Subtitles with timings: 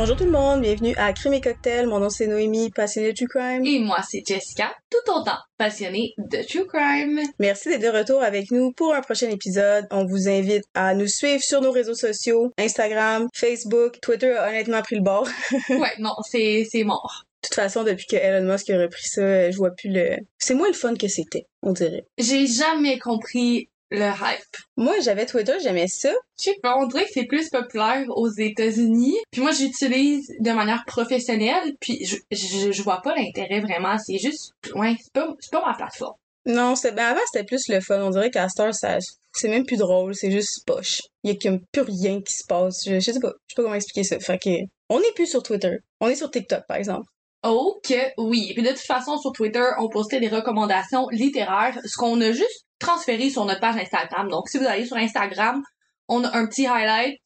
[0.00, 1.86] Bonjour tout le monde, bienvenue à Crime et Cocktail.
[1.86, 3.66] Mon nom c'est Noémie, passionnée de True Crime.
[3.66, 7.20] Et moi, c'est Jessica, tout autant passionnée de True Crime.
[7.38, 9.86] Merci d'être de retour avec nous pour un prochain épisode.
[9.90, 14.80] On vous invite à nous suivre sur nos réseaux sociaux, Instagram, Facebook, Twitter a honnêtement
[14.80, 15.28] pris le bord.
[15.68, 17.24] ouais, non, c'est, c'est mort.
[17.42, 20.16] De toute façon, depuis que Elon Musk a repris ça, je vois plus le...
[20.38, 22.06] C'est moins le fun que c'était, on dirait.
[22.16, 24.56] J'ai jamais compris le hype.
[24.76, 26.12] Moi, j'avais Twitter, j'aimais ça.
[26.38, 29.16] Je sais pas, on dirait que c'est plus populaire aux États-Unis.
[29.30, 33.98] Puis moi, j'utilise de manière professionnelle, puis je, je, je vois pas l'intérêt vraiment.
[33.98, 36.14] C'est juste, ouais, c'est pas, c'est pas ma plateforme.
[36.46, 38.00] Non, c'était, ben avant, c'était plus le fun.
[38.00, 41.02] On dirait qu'à ça, c'est même plus drôle, c'est juste poche.
[41.22, 42.82] Il y a comme plus rien qui se passe.
[42.86, 44.18] Je, je sais pas, je sais pas comment expliquer ça.
[44.20, 44.50] Fait que,
[44.88, 45.76] on n'est plus sur Twitter.
[46.00, 47.06] On est sur TikTok, par exemple.
[47.42, 48.52] Oh que oui.
[48.54, 52.64] Puis de toute façon, sur Twitter, on postait des recommandations littéraires, ce qu'on a juste
[52.80, 54.28] transféré sur notre page Instagram.
[54.28, 55.62] Donc, si vous allez sur Instagram,
[56.08, 57.20] on a un petit highlight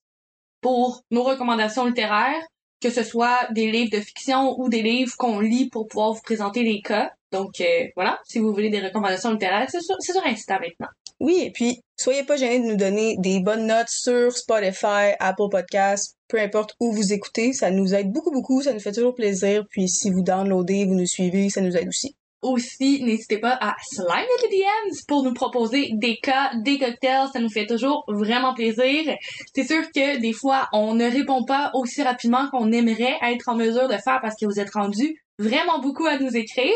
[0.60, 2.42] pour nos recommandations littéraires,
[2.82, 6.22] que ce soit des livres de fiction ou des livres qu'on lit pour pouvoir vous
[6.22, 7.10] présenter les cas.
[7.32, 10.88] Donc euh, voilà, si vous voulez des recommandations littéraires, c'est sur, sur Insta maintenant.
[11.20, 15.48] Oui, et puis soyez pas gênés de nous donner des bonnes notes sur Spotify, Apple
[15.50, 19.14] Podcasts, peu importe où vous écoutez, ça nous aide beaucoup beaucoup, ça nous fait toujours
[19.14, 19.64] plaisir.
[19.70, 22.16] Puis si vous downloadez, vous nous suivez, ça nous aide aussi.
[22.44, 27.40] Aussi, n'hésitez pas à slime les DMs pour nous proposer des cas, des cocktails, ça
[27.40, 29.16] nous fait toujours vraiment plaisir.
[29.54, 33.56] C'est sûr que des fois, on ne répond pas aussi rapidement qu'on aimerait être en
[33.56, 36.74] mesure de faire parce que vous êtes rendus vraiment beaucoup à nous écrire,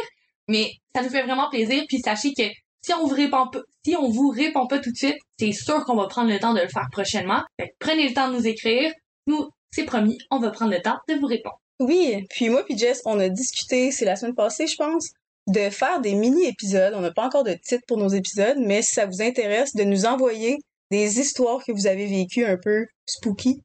[0.48, 1.84] mais ça nous fait vraiment plaisir.
[1.86, 2.44] Puis sachez que
[2.80, 5.84] si on vous répond pas, si on vous répond pas tout de suite, c'est sûr
[5.84, 7.42] qu'on va prendre le temps de le faire prochainement.
[7.78, 8.91] Prenez le temps de nous écrire.
[9.27, 11.61] Nous, c'est promis, on va prendre le temps de vous répondre.
[11.80, 15.11] Oui, puis moi puis Jess, on a discuté, c'est la semaine passée, je pense,
[15.49, 16.95] de faire des mini-épisodes.
[16.95, 19.85] On n'a pas encore de titre pour nos épisodes, mais si ça vous intéresse, de
[19.85, 20.59] nous envoyer
[20.91, 23.63] des histoires que vous avez vécues un peu spooky.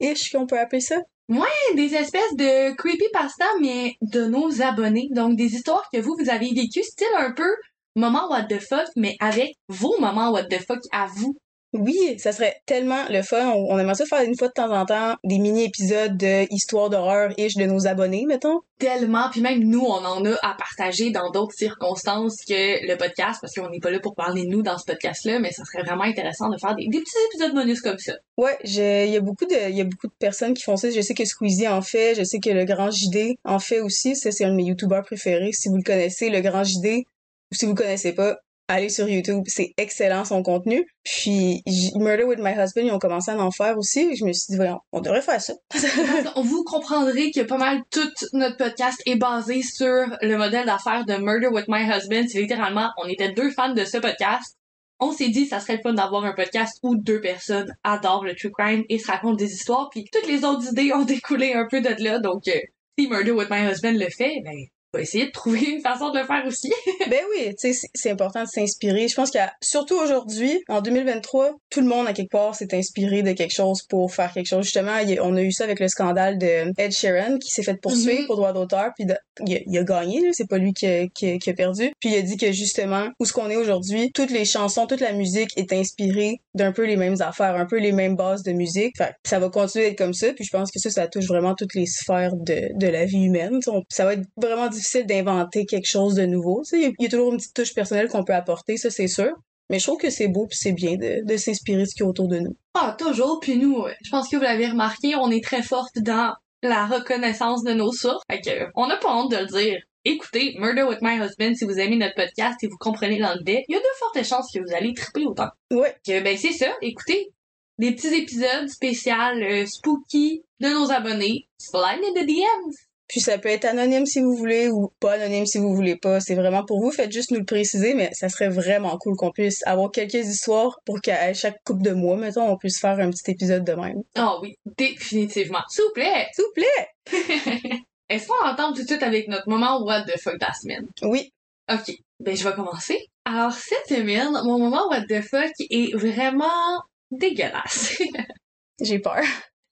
[0.00, 0.96] Ish, qu'on peut appeler ça?
[1.28, 5.08] Ouais, des espèces de creepypasta, mais de nos abonnés.
[5.12, 7.50] Donc, des histoires que vous, vous avez vécues, style un peu
[7.94, 11.36] moment what the fuck, mais avec vos moments what the fuck à vous.
[11.72, 13.52] Oui, ça serait tellement le fun.
[13.54, 17.32] On, aimerait ça faire une fois de temps en temps des mini-épisodes de histoires d'horreur
[17.38, 18.60] ish de nos abonnés, mettons.
[18.78, 23.38] Tellement, puis même nous, on en a à partager dans d'autres circonstances que le podcast,
[23.40, 25.82] parce qu'on n'est pas là pour parler de nous dans ce podcast-là, mais ça serait
[25.82, 28.12] vraiment intéressant de faire des, petits épisodes bonus comme ça.
[28.36, 30.90] Ouais, il y a beaucoup de, il y a beaucoup de personnes qui font ça.
[30.90, 34.14] Je sais que Squeezie en fait, je sais que le Grand JD en fait aussi.
[34.14, 35.52] Ça, c'est un de mes youtubeurs préférés.
[35.52, 37.04] Si vous le connaissez, le Grand JD,
[37.52, 38.38] ou si vous connaissez pas,
[38.72, 40.86] allez sur YouTube, c'est excellent son contenu.
[41.04, 41.62] Puis
[41.94, 44.16] Murder with My Husband, ils ont commencé à en faire aussi.
[44.16, 45.54] je me suis dit, voyons, on devrait faire ça.
[46.36, 51.14] vous comprendrez que pas mal tout notre podcast est basé sur le modèle d'affaires de
[51.14, 52.26] Murder with My Husband.
[52.28, 54.56] C'est littéralement, on était deux fans de ce podcast.
[55.00, 58.34] On s'est dit, ça serait le fun d'avoir un podcast où deux personnes adorent le
[58.34, 59.90] true crime et se racontent des histoires.
[59.90, 62.20] Puis toutes les autres idées ont découlé un peu de là.
[62.20, 62.58] Donc, euh,
[62.98, 64.56] si Murder with My Husband le fait, ben
[64.92, 66.70] va essayer de trouver une façon de le faire aussi.
[67.10, 69.08] ben oui, tu sais, c'est important de s'inspirer.
[69.08, 72.54] Je pense qu'il y a, surtout aujourd'hui, en 2023, tout le monde, à quelque part,
[72.54, 74.64] s'est inspiré de quelque chose pour faire quelque chose.
[74.64, 74.92] Justement,
[75.22, 78.26] on a eu ça avec le scandale de Ed Sheeran, qui s'est fait poursuivre mm-hmm.
[78.26, 79.06] pour droit d'auteur, puis
[79.46, 81.92] il, a, gagné, c'est pas lui qui a, qui, a, perdu.
[81.98, 85.00] Puis il a dit que justement, où ce qu'on est aujourd'hui, toutes les chansons, toute
[85.00, 88.52] la musique est inspirée d'un peu les mêmes affaires, un peu les mêmes bases de
[88.52, 88.94] musique.
[88.98, 91.54] Fait ça va continuer d'être comme ça, puis je pense que ça, ça touche vraiment
[91.54, 93.60] toutes les sphères de, de la vie humaine.
[93.88, 96.62] ça va être vraiment difficile difficile d'inventer quelque chose de nouveau.
[96.72, 99.30] Il y, a toujours une petite touche personnelle qu'on peut apporter, ça c'est sûr.
[99.70, 102.02] Mais je trouve que c'est beau puis c'est bien de, de s'inspirer de ce qui
[102.02, 102.56] est autour de nous.
[102.74, 103.38] Ah, toujours.
[103.40, 107.62] Puis nous, je pense que vous l'avez remarqué, on est très forte dans la reconnaissance
[107.64, 108.22] de nos sources.
[108.30, 109.80] Fait que, on n'a pas honte de le dire.
[110.04, 113.64] Écoutez Murder with My Husband si vous aimez notre podcast et vous comprenez l'anglais.
[113.68, 115.50] Il y a de fortes chances que vous allez triper autant.
[115.70, 115.96] Ouais.
[116.04, 116.72] Que, ben c'est ça.
[116.82, 117.32] Écoutez,
[117.78, 121.46] des petits épisodes spéciaux euh, spooky de nos abonnés.
[121.58, 122.91] Slide in the DMs.
[123.12, 126.20] Puis ça peut être anonyme si vous voulez ou pas anonyme si vous voulez pas.
[126.20, 126.90] C'est vraiment pour vous.
[126.90, 130.80] Faites juste nous le préciser, mais ça serait vraiment cool qu'on puisse avoir quelques histoires
[130.86, 134.02] pour qu'à chaque couple de mois, mettons, on puisse faire un petit épisode de même.
[134.14, 135.60] Ah oui, définitivement.
[135.68, 136.26] S'il vous plaît!
[136.32, 137.82] S'il vous plaît!
[138.08, 140.88] Est-ce qu'on entend tout de suite avec notre moment what the fuck de la semaine?
[141.02, 141.34] Oui.
[141.70, 143.10] Ok, ben je vais commencer.
[143.26, 146.80] Alors cette semaine, mon moment what the fuck est vraiment
[147.10, 148.00] dégueulasse.
[148.80, 149.22] J'ai peur.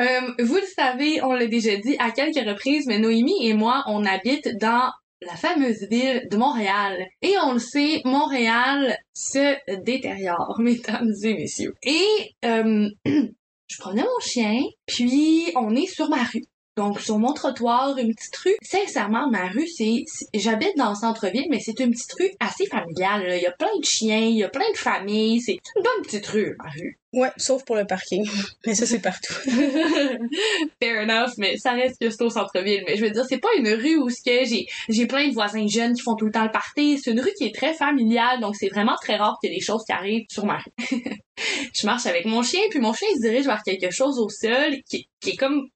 [0.00, 3.82] Euh, vous le savez, on l'a déjà dit à quelques reprises, mais Noémie et moi,
[3.86, 4.92] on habite dans
[5.22, 7.06] la fameuse ville de Montréal.
[7.22, 11.74] Et on le sait, Montréal se détériore, mesdames et messieurs.
[11.82, 16.44] Et euh, je promenais mon chien, puis on est sur ma rue.
[16.78, 18.54] Donc, sur mon trottoir, une petite rue.
[18.62, 23.26] Sincèrement, ma rue, c'est, j'habite dans le centre-ville, mais c'est une petite rue assez familiale,
[23.26, 23.36] là.
[23.36, 25.40] Il y a plein de chiens, il y a plein de familles.
[25.40, 26.96] C'est une bonne petite rue, ma rue.
[27.12, 28.24] Ouais, sauf pour le parking.
[28.66, 29.32] Mais ça, c'est partout.
[30.80, 32.84] Fair enough, mais ça reste juste au centre-ville.
[32.86, 35.94] Mais je veux dire, c'est pas une rue où j'ai, j'ai plein de voisins jeunes
[35.94, 36.98] qui font tout le temps le party.
[36.98, 39.58] C'est une rue qui est très familiale, donc c'est vraiment très rare qu'il y ait
[39.58, 41.02] des choses qui arrivent sur ma rue.
[41.74, 44.28] je marche avec mon chien, puis mon chien il se dirige vers quelque chose au
[44.28, 45.68] sol qui, qui est comme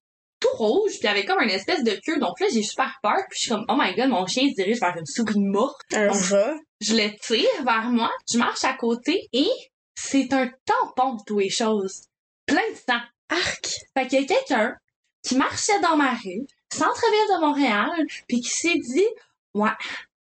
[0.43, 2.19] tout rouge, puis avec comme une espèce de queue.
[2.19, 4.55] Donc là, j'ai super peur, puis je suis comme, oh my god, mon chien se
[4.55, 5.95] dirige vers une souris morte.
[5.95, 6.55] Un rat.
[6.81, 9.49] Je le tire vers moi, je marche à côté, et
[9.95, 12.03] c'est un tampon de toutes les choses.
[12.47, 13.01] Plein de sang.
[13.31, 13.67] Arc.
[13.97, 14.77] Fait qu'il y a quelqu'un
[15.23, 19.07] qui marchait dans ma rue, centre-ville de Montréal, puis qui s'est dit,
[19.55, 19.71] ouais,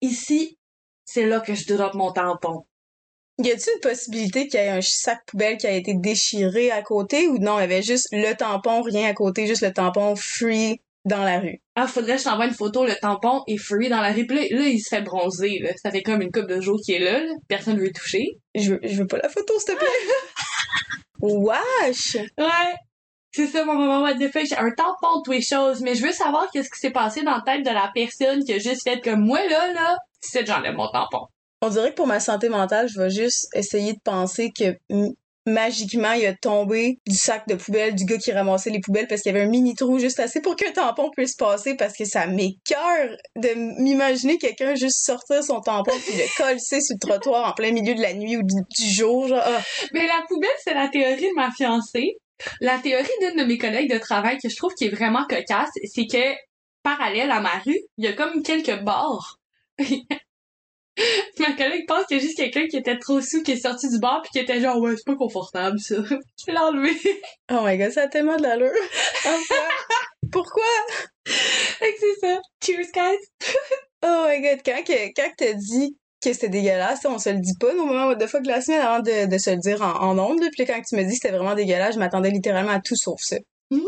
[0.01, 0.57] ici,
[1.05, 2.65] c'est là que je drop mon tampon.
[3.41, 6.81] Y a-t-il une possibilité qu'il y ait un sac poubelle qui a été déchiré à
[6.81, 10.17] côté ou non, il y avait juste le tampon, rien à côté, juste le tampon
[10.17, 11.61] free dans la rue?
[11.75, 14.27] Ah, faudrait que je t'envoie une photo, le tampon est free dans la rue.
[14.27, 15.69] Puis là, là, il se fait bronzer, là.
[15.81, 17.31] Ça fait comme une coupe de jours qu'il est là, là.
[17.47, 18.25] Personne veut le toucher.
[18.55, 19.87] Je veux, je veux pas la photo, s'il te plaît.
[21.21, 22.17] Wesh!
[22.37, 22.75] Ouais.
[23.31, 24.45] C'est ça mon moment what the fuck.
[24.49, 27.21] J'ai un tampon de toutes les choses, mais je veux savoir qu'est-ce qui s'est passé
[27.21, 29.97] dans la tête de la personne qui a juste fait comme moi, là, là.
[30.19, 31.27] C'est j'enlève mon tampon.
[31.61, 34.77] On dirait que pour ma santé mentale, je vais juste essayer de penser que
[35.45, 39.21] magiquement, il a tombé du sac de poubelle du gars qui ramassait les poubelles parce
[39.21, 42.05] qu'il y avait un mini trou juste assez pour qu'un tampon puisse passer parce que
[42.05, 47.49] ça m'écœure de m'imaginer quelqu'un juste sortir son tampon puis le coller sur le trottoir
[47.49, 49.61] en plein milieu de la nuit ou du, du jour, genre, ah.
[49.93, 52.17] Mais la poubelle, c'est la théorie de ma fiancée.
[52.61, 55.71] La théorie d'une de mes collègues de travail que je trouve qui est vraiment cocasse,
[55.83, 56.35] c'est que
[56.83, 59.39] parallèle à ma rue, il y a comme quelques bars.
[61.39, 63.89] ma collègue pense qu'il y a juste quelqu'un qui était trop sous qui est sorti
[63.89, 65.95] du bar puis qui était genre ouais c'est pas confortable ça.
[66.05, 66.95] Je vais l'enlever.
[67.51, 68.71] Oh my god, ça a tellement de l'allure.
[69.25, 69.55] Enfin,
[70.31, 70.63] Pourquoi?
[71.25, 72.39] Fait que c'est ça.
[72.63, 73.17] Cheers guys.
[74.05, 77.55] Oh my god, quand, que, quand t'as dit que c'était dégueulasse, on se le dit
[77.59, 79.93] pas nos moments what the fuck la semaine avant de, de se le dire en,
[79.93, 80.43] en ondes.
[80.55, 83.19] Puis quand tu me dis que c'était vraiment dégueulasse, je m'attendais littéralement à tout sauf
[83.21, 83.37] ça.
[83.71, 83.81] Mhm.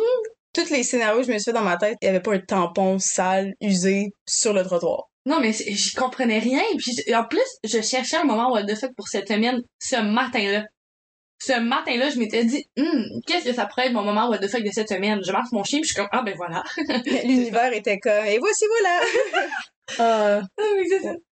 [0.53, 2.33] Tous les scénarios que je me suis fait dans ma tête, il y avait pas
[2.33, 5.10] un tampon sale, usé, sur le trottoir.
[5.25, 8.93] Non mais j'y comprenais rien puis en plus je cherchais un moment what the fuck
[8.95, 10.65] pour cette semaine ce matin-là.
[11.43, 14.47] Ce matin-là, je m'étais dit, Hum, qu'est-ce que ça pourrait être mon moment what the
[14.47, 15.19] fuck de cette semaine?
[15.25, 16.61] Je marche mon chien, puis je suis comme, ah ben voilà.
[17.25, 19.01] L'univers était comme, et voici voilà!
[19.97, 20.41] Ça.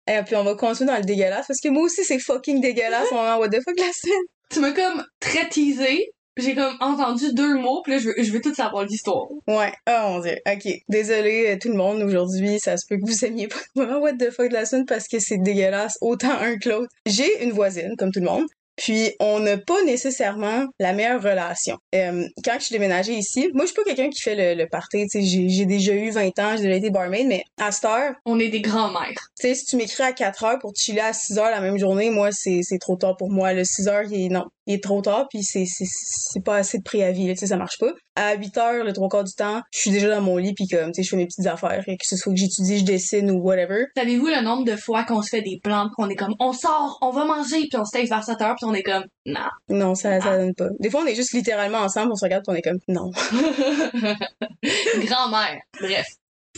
[0.06, 3.10] et puis on va continuer dans le dégueulasse, parce que moi aussi c'est fucking dégueulasse
[3.10, 4.22] mon moment what the fuck de la semaine.
[4.50, 6.08] tu m'as comme très teasé.
[6.36, 9.26] J'ai comme entendu deux mots, puis là, je veux, je veux tout savoir l'histoire.
[9.48, 10.68] Ouais, oh mon dieu, ok.
[10.88, 14.00] Désolé euh, tout le monde, aujourd'hui, ça se peut que vous aimiez pas le moment
[14.00, 16.92] what the fuck de la semaine parce que c'est dégueulasse autant un que l'autre.
[17.06, 18.46] J'ai une voisine, comme tout le monde,
[18.76, 21.78] puis on n'a pas nécessairement la meilleure relation.
[21.94, 24.68] Euh, quand je suis déménagée ici, moi je suis pas quelqu'un qui fait le, le
[24.68, 27.72] party, tu sais, j'ai j'ai déjà eu 20 ans, j'ai déjà été barmaid, mais à
[27.72, 29.08] cette heure, On est des grands-mères.
[29.40, 31.78] tu sais, si tu m'écris à 4 heures pour chiller à 6 heures la même
[31.78, 33.54] journée, moi, c'est, c'est trop tard pour moi.
[33.54, 36.56] Le 6 heures, il est, non, il est trop tard, puis c'est, c'est, c'est pas
[36.56, 37.92] assez de préavis, là, tu sais, ça marche pas.
[38.16, 40.66] À 8 heures, le trois quarts du temps, je suis déjà dans mon lit, puis
[40.66, 42.84] comme, tu sais, je fais mes petites affaires, et que ce soit que j'étudie, je
[42.84, 43.86] dessine ou whatever.
[43.96, 46.98] Savez-vous le nombre de fois qu'on se fait des plans, qu'on est comme, on sort,
[47.00, 49.48] on va manger, puis on se texte vers 7 heures, puis on est comme, non.
[49.68, 50.68] Non, ça, ça donne pas.
[50.80, 53.10] Des fois, on est juste littéralement ensemble, on se regarde, puis on est comme, non.
[55.06, 55.60] Grand-mère.
[55.80, 56.06] Bref.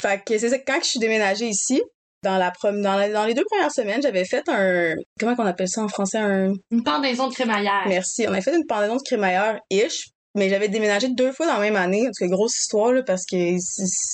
[0.00, 1.82] Fait que c'est ça, quand je suis déménagée ici,
[2.22, 5.68] dans la dans, la- dans les deux premières semaines, j'avais fait un, comment qu'on appelle
[5.68, 7.84] ça en français, un, Une pendaison de crémaillère.
[7.87, 8.26] Merci.
[8.28, 11.76] On a fait une pendaison de crémaillère-ish, mais j'avais déménagé deux fois dans la même
[11.76, 12.02] année.
[12.02, 13.37] En tout cas, grosse histoire, là, parce que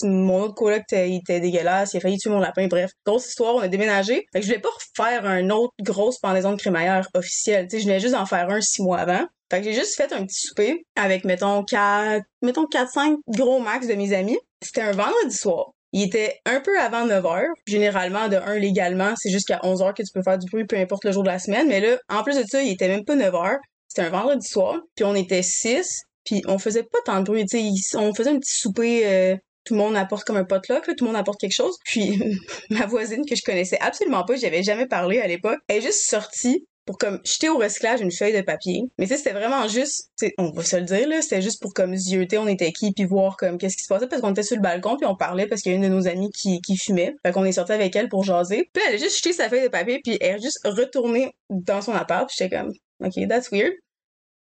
[0.07, 2.91] mon autre coloc était, il était dégueulasse, il a failli tuer mon lapin, bref.
[3.07, 4.27] Grosse histoire, on a déménagé.
[4.33, 7.67] Fait que je voulais pas refaire un autre grosse pendaison de crémaillère officielle.
[7.69, 9.25] Tu sais, je voulais juste en faire un six mois avant.
[9.51, 13.61] Fait que j'ai juste fait un petit souper avec, mettons, quatre, mettons, quatre, cinq gros
[13.61, 14.39] max de mes amis.
[14.63, 15.73] C'était un vendredi soir.
[15.95, 17.55] Il était un peu avant 9 heures.
[17.69, 20.77] Généralement, de 1 légalement, c'est jusqu'à 11 heures que tu peux faire du bruit, peu
[20.77, 21.69] importe le jour de la semaine.
[21.69, 23.59] Mais là, en plus de ça, il était même pas 9 heures.
[23.87, 24.81] C'était un vendredi soir.
[24.97, 26.03] Puis on était 6.
[26.25, 27.47] Puis on faisait pas tant de bruit.
[27.95, 29.07] On faisait un petit souper...
[29.07, 31.79] euh, tout le monde apporte comme un potluck, là, tout le monde apporte quelque chose.
[31.87, 32.21] Puis
[32.71, 36.67] ma voisine que je connaissais absolument pas, j'avais jamais parlé à l'époque, est juste sortie
[36.87, 38.83] pour comme jeter au recyclage une feuille de papier.
[38.99, 41.97] Mais sais, c'était vraiment juste, on va se le dire là, c'était juste pour comme
[41.97, 44.57] zioter on était qui puis voir comme qu'est-ce qui se passait parce qu'on était sur
[44.57, 46.77] le balcon puis on parlait parce qu'il y a une de nos amies qui, qui
[46.77, 47.15] fumait.
[47.25, 48.69] Fait qu'on est sorti avec elle pour jaser.
[48.73, 51.81] Puis elle a juste jeté sa feuille de papier puis elle est juste retournée dans
[51.81, 52.29] son appart.
[52.29, 53.73] Puis j'étais comme OK, that's weird.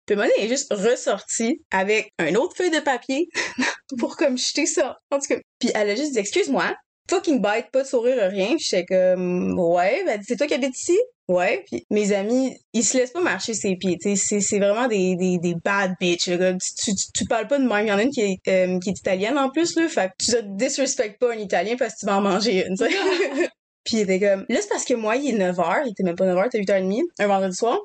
[0.05, 3.29] Puis Monet est juste ressortie avec un autre feuille de papier
[3.99, 4.97] pour comme jeter ça.
[5.11, 5.39] En tout cas.
[5.59, 6.75] Puis elle a juste dit excuse-moi,
[7.09, 8.55] fucking bite, pas de sourire, rien.
[8.55, 10.97] Puis j'étais comme ouais, ben c'est toi qui habites ici?
[11.29, 14.57] Ouais, puis mes amis, ils se laissent pas marcher ses pieds, tu sais, c'est, c'est
[14.57, 17.89] vraiment des, des, des bad bitch, là, tu, tu, tu parles pas de même, il
[17.89, 20.25] y en a une qui est, euh, qui est italienne en plus, là, fait que
[20.25, 22.89] tu te disrespectes pas un italien parce que tu vas en manger une, tu sais.
[23.85, 26.15] puis il était comme, là c'est parce que moi, il est 9h, il était même
[26.15, 27.77] pas 9h, t'es 8h30, un vendredi soir,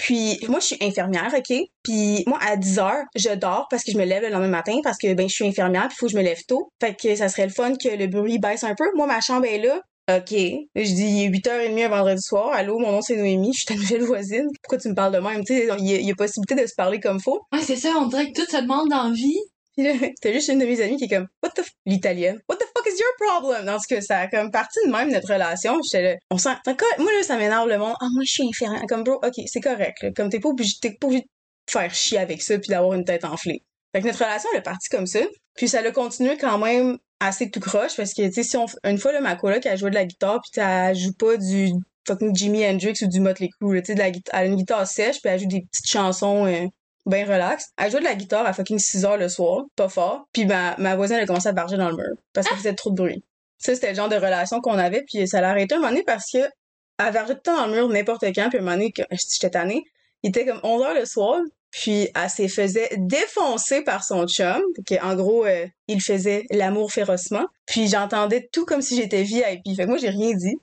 [0.00, 1.56] puis moi, je suis infirmière, OK?
[1.82, 4.78] Puis moi, à 10 heures, je dors parce que je me lève le lendemain matin
[4.82, 6.70] parce que ben je suis infirmière puis il faut que je me lève tôt.
[6.80, 8.84] Fait que ça serait le fun que le bruit baisse un peu.
[8.96, 9.80] Moi, ma chambre est là.
[10.10, 10.30] OK.
[10.32, 12.50] Je dis, il est 8h30 un vendredi soir.
[12.52, 14.46] Allô, mon nom c'est Noémie, je suis ta nouvelle voisine.
[14.62, 15.44] Pourquoi tu me parles de même?
[15.44, 17.42] Tu sais, il y, a- il y a possibilité de se parler comme faut.
[17.52, 19.38] Ouais, c'est ça, on dirait que tout se demande d'envie.
[19.76, 21.70] Puis là, t'as juste une de mes amies qui est comme, what the f...
[21.86, 22.40] l'italienne.
[22.48, 23.66] What the fuck is your problem?
[23.66, 25.78] Dans ce que ça a comme partie de même notre relation.
[25.82, 26.50] J'étais là, on sent,
[26.98, 27.94] moi là, ça m'énerve le monde.
[28.00, 28.82] Ah, moi, je suis infirmière.
[28.88, 30.10] Comme, bro, ok, c'est correct, là.
[30.12, 31.28] Comme t'es pas obligé, t'es pas obligé de
[31.70, 33.62] faire chier avec ça puis d'avoir une tête enflée.
[33.94, 35.20] Fait que notre relation, elle est partie comme ça.
[35.56, 38.66] Puis ça a continué quand même assez tout croche parce que, tu sais, si on,
[38.84, 41.72] une fois, là, ma coloc, elle jouait de la guitare puis elle joue pas du
[42.06, 43.80] fucking Jimi Hendrix ou du Motley Crue.
[43.82, 45.90] Tu sais, de la guitare, elle a une guitare sèche puis elle joue des petites
[45.90, 46.66] chansons, euh,
[47.06, 47.70] ben relax.
[47.76, 50.26] Elle jouait de la guitare à fucking 6 heures le soir, pas fort.
[50.32, 52.74] Puis ma, ma voisine, elle a commencé à barger dans le mur parce qu'elle faisait
[52.74, 53.24] trop de bruit.
[53.58, 56.02] Ça, c'était le genre de relation qu'on avait, puis ça l'a arrêté un moment donné
[56.02, 58.76] parce que elle vargeait tout le temps dans le mur n'importe quand, puis un moment
[58.76, 59.84] donné, j'étais tannée,
[60.22, 61.40] il était comme 11 heures le soir,
[61.70, 66.92] puis elle s'est faisait défoncer par son chum, que en gros, euh, il faisait l'amour
[66.92, 67.46] férocement.
[67.66, 69.76] Puis j'entendais tout comme si j'étais VIP.
[69.76, 70.56] Fait que moi, j'ai rien dit.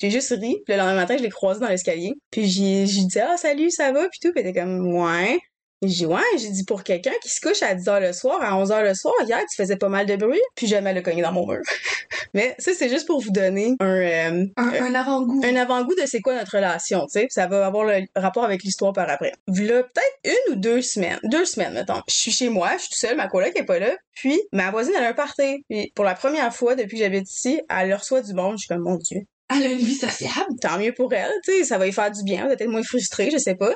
[0.00, 0.62] J'ai juste ri.
[0.64, 2.12] Puis le lendemain matin, je l'ai croisé dans l'escalier.
[2.30, 4.32] Puis j'ai j'ai dit ah salut, ça va puis tout.
[4.32, 5.38] Puis elle était comme ouais.
[5.82, 8.52] J'ai dit ouais, j'ai dit pour quelqu'un qui se couche à 10h le soir, à
[8.62, 11.32] 11h le soir, hier tu faisais pas mal de bruit, puis jamais le cogné dans
[11.32, 11.60] mon mur.
[12.34, 15.42] Mais ça c'est juste pour vous donner un euh, Un, avant-goût.
[15.44, 18.62] un avant-goût de c'est quoi notre relation, tu sais, ça va avoir le rapport avec
[18.62, 19.32] l'histoire par après.
[19.48, 22.00] V'là peut-être une ou deux semaines, deux semaines, mettons.
[22.08, 24.70] Je suis chez moi, je suis toute seule, ma coloc est pas là, puis ma
[24.70, 25.64] voisine, elle a un party.
[25.68, 28.68] Puis pour la première fois depuis que j'habite ici, elle reçoit du monde, je suis
[28.68, 29.20] comme, mon Dieu,
[29.50, 30.54] Elle a une vie sociable.
[30.60, 33.30] tant mieux pour elle, tu sais, ça va lui faire du bien, peut-être moins frustrée,
[33.32, 33.74] je sais pas.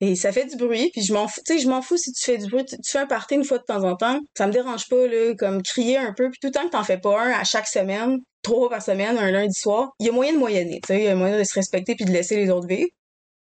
[0.00, 2.36] Et ça fait du bruit, puis je m'en fous, je m'en fous si tu fais
[2.36, 4.88] du bruit, tu, fais un party une fois de temps en temps, ça me dérange
[4.88, 7.30] pas, là, comme crier un peu, puis tout le temps que t'en fais pas un
[7.30, 10.80] à chaque semaine, trois par semaine, un lundi soir, il y a moyen de moyenner,
[10.86, 12.90] tu sais, il y a moyen de se respecter puis de laisser les autres vivre.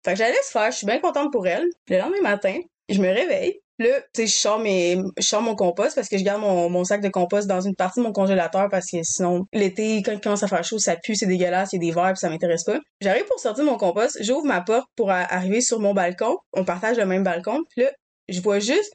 [0.04, 1.66] Fait que je la laisse faire, je suis bien contente pour elle.
[1.90, 5.56] Le lendemain matin, je me réveille, Là, tu sais, je sors mes, je sors mon
[5.56, 8.12] compost parce que je garde mon, mon sac de compost dans une partie de mon
[8.12, 11.72] congélateur parce que sinon, l'été, quand il commence à faire chaud, ça pue, c'est dégueulasse,
[11.72, 12.78] il y a des vers pis ça m'intéresse pas.
[13.00, 16.38] J'arrive pour sortir mon compost, j'ouvre ma porte pour arriver sur mon balcon.
[16.52, 17.64] On partage le même balcon.
[17.70, 17.92] Puis là,
[18.28, 18.94] je vois juste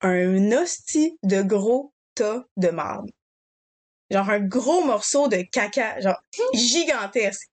[0.00, 3.10] un hostie de gros tas de marde.
[4.10, 6.20] Genre un gros morceau de caca, genre
[6.54, 7.48] gigantesque.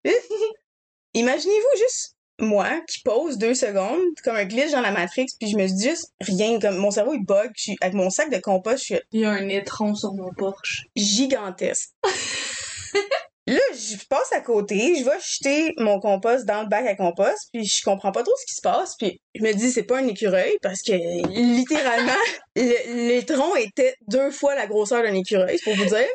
[1.14, 5.56] Imaginez-vous juste moi qui pose deux secondes comme un glitch dans la Matrix puis je
[5.58, 8.38] me dis juste rien comme mon cerveau il bug je suis avec mon sac de
[8.40, 10.86] compost je suis Il y a un étron sur mon porche.
[10.96, 11.90] gigantesque
[13.48, 17.50] là je passe à côté je vais jeter mon compost dans le bac à compost
[17.52, 19.98] puis je comprends pas trop ce qui se passe puis je me dis c'est pas
[19.98, 20.94] un écureuil parce que
[21.30, 22.12] littéralement
[22.56, 26.08] le- l'étron était deux fois la grosseur d'un écureuil pour vous dire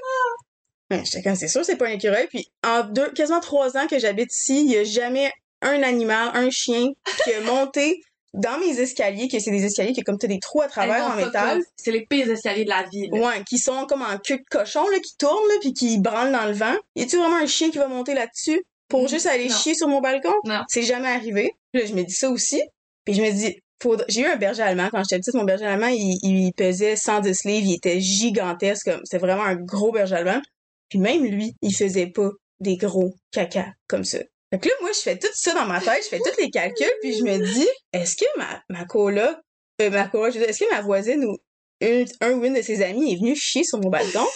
[0.88, 2.28] J'étais comme, c'est sûr, c'est pas un écureuil.
[2.28, 6.30] Puis, en deux, quasiment trois ans que j'habite ici, il y a jamais un animal,
[6.34, 6.88] un chien
[7.24, 8.00] qui a monté
[8.34, 11.08] dans mes escaliers, que c'est des escaliers qui ont comme t'as des trous à travers
[11.08, 11.62] non, en métal.
[11.76, 13.08] C'est les pires escaliers de la vie.
[13.10, 13.18] là.
[13.28, 16.32] Ouais, qui sont comme en queue de cochon, là, qui tournent, là, puis qui branlent
[16.32, 16.74] dans le vent.
[16.96, 19.54] Y a-tu vraiment un chien qui va monter là-dessus pour Mm, juste aller non.
[19.56, 20.34] chier sur mon balcon?
[20.44, 20.60] Non.
[20.68, 21.52] C'est jamais arrivé.
[21.72, 22.60] Puis là, je me dis ça aussi.
[23.06, 25.34] Puis je me dis, faudrait- j'ai eu un berger allemand quand j'étais petite.
[25.34, 27.66] Mon berger allemand, il, il pesait 110 livres.
[27.68, 28.90] Il était gigantesque.
[29.04, 30.42] C'était vraiment un gros berger allemand.
[30.90, 32.28] Puis même lui, il faisait pas
[32.60, 34.18] des gros caca comme ça.
[34.52, 36.04] Fait que là, moi, je fais tout ça dans ma tête.
[36.04, 36.92] Je fais tous les calculs.
[37.02, 39.36] Puis je me dis, est-ce que ma, ma coloc,
[39.80, 41.36] euh, ma coloc, je est-ce que ma voisine ou
[41.80, 44.26] une, un ou une de ses amis est venue chier sur mon balcon?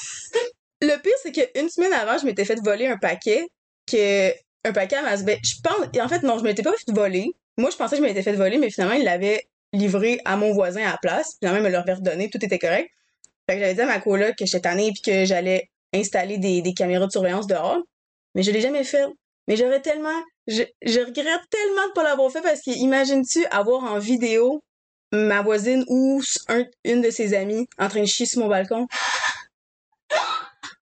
[0.82, 3.46] Le pire, c'est qu'une semaine avant, je m'étais fait voler un paquet
[3.86, 4.32] que
[4.64, 5.40] un paquet à Masbec.
[5.44, 7.26] Je pense, en fait, non, je m'étais pas fait voler.
[7.56, 10.52] Moi, je pensais que je m'étais fait voler, mais finalement, il l'avait livré à mon
[10.52, 11.36] voisin à la place.
[11.38, 12.88] Finalement, il me l'avait redonné, tout était correct.
[13.48, 16.62] Fait que j'avais dit à ma coloc que j'étais tannée puis que j'allais installer des,
[16.62, 17.78] des caméras de surveillance dehors.
[18.34, 19.04] Mais je l'ai jamais fait.
[19.50, 20.62] Mais j'aurais tellement, je,
[21.00, 24.62] regrette tellement de pas l'avoir fait parce que imagines-tu avoir en vidéo
[25.10, 28.86] ma voisine ou un, une de ses amies en train de chier sur mon balcon?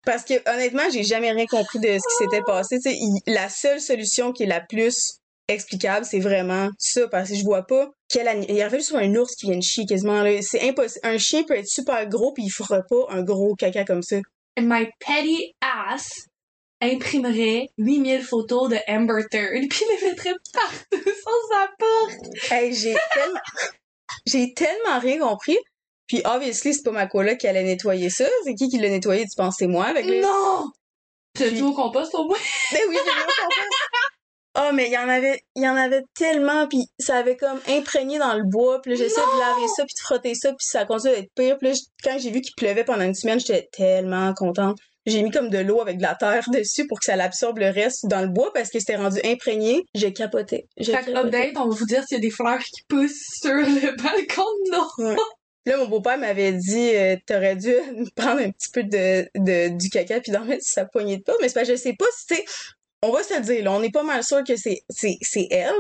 [0.07, 2.79] Parce que honnêtement, j'ai jamais rien compris de ce qui s'était passé.
[3.27, 5.19] La seule solution qui est la plus
[5.49, 8.95] explicable, c'est vraiment ça, parce que je vois pas quel ani- Il y avait juste
[8.95, 10.25] un ours qui vient de chier quasiment.
[10.41, 11.07] C'est impossible.
[11.07, 14.17] Un chien peut être super gros puis il fera pas un gros caca comme ça.
[14.59, 16.09] And my petty ass
[16.81, 22.53] imprimerait 8000 photos de Amber Third puis les mettrait partout sur sa porte.
[22.53, 23.41] Hey, j'ai tellement,
[24.27, 25.59] j'ai tellement rien compris.
[26.07, 28.27] Puis obviously, c'est pas ma coloc qui allait nettoyer ça.
[28.45, 29.25] C'est qui qui l'a nettoyé?
[29.25, 30.21] Tu penses c'est moi avec le...
[30.21, 30.71] Non!
[31.35, 32.39] Tu Puis- tout au compost au moins?
[32.73, 33.69] Ben oui, j'ai au compost.
[34.57, 37.59] Oh, mais il y en avait, il y en avait tellement, puis ça avait comme
[37.67, 40.85] imprégné dans le bois, puis j'essayais de laver ça, puis de frotter ça, puis ça
[40.85, 41.59] continuait d'être pire.
[41.59, 44.79] Puis là, quand j'ai vu qu'il pleuvait pendant une semaine, j'étais tellement contente.
[45.07, 47.69] J'ai mis comme de l'eau avec de la terre dessus pour que ça l'absorbe le
[47.69, 49.85] reste dans le bois parce que c'était rendu imprégné.
[49.95, 50.67] J'ai capoté.
[50.79, 51.19] J'ai Fait capoté.
[51.19, 54.43] update, on va vous dire s'il y a des fleurs qui poussent sur le balcon
[54.67, 55.17] de nos.
[55.67, 57.75] Là, mon beau-père m'avait dit, euh, t'aurais dû
[58.17, 61.23] prendre un petit peu de, de, du caca puis d'en mettre sur sa poignée de
[61.23, 61.39] porte.
[61.41, 62.45] Mais c'est que je sais pas si c'est,
[63.03, 65.49] on va se le dire, là, on est pas mal sûr que c'est, c'est, c'est
[65.51, 65.73] elle.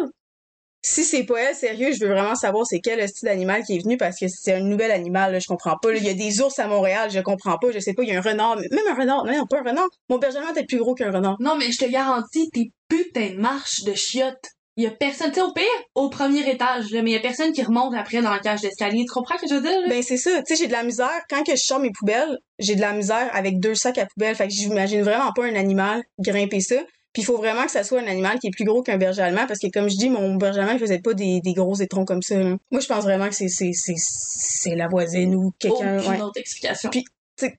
[0.86, 3.82] Si c'est pas elle, sérieux, je veux vraiment savoir c'est quel style d'animal qui est
[3.82, 5.90] venu parce que c'est un nouvel animal, là, je comprends pas.
[5.90, 5.96] là.
[5.96, 8.12] Il y a des ours à Montréal, je comprends pas, je sais pas, il y
[8.12, 9.88] a un renard, même un renard, non, pas un renard.
[10.10, 11.36] Mon berger allemand est plus gros qu'un renard.
[11.40, 14.44] Non, mais je te garantis, tes putains de marches de chiottes.
[14.76, 15.64] Il y a personne, tu sais, au pire,
[15.94, 18.60] au premier étage, là, mais il y a personne qui remonte après dans la cage
[18.60, 19.04] d'escalier.
[19.06, 19.86] Tu comprends ce que je veux dire, là?
[19.88, 22.36] Ben c'est ça, tu sais, j'ai de la misère, quand que je sors mes poubelles,
[22.58, 25.54] j'ai de la misère avec deux sacs à poubelle, fait que j'imagine vraiment pas un
[25.54, 26.76] animal grimper ça.
[27.14, 29.22] Puis il faut vraiment que ça soit un animal qui est plus gros qu'un berger
[29.22, 31.76] allemand, parce que comme je dis, mon berger allemand, il faisait pas des, des gros
[31.76, 32.36] étrons comme ça.
[32.36, 32.56] là.
[32.72, 35.98] Moi, je pense vraiment que c'est c'est c'est c'est la voisine ou quelqu'un.
[35.98, 36.20] Aucune ouais.
[36.20, 36.90] autre explication.
[36.90, 37.04] Puis-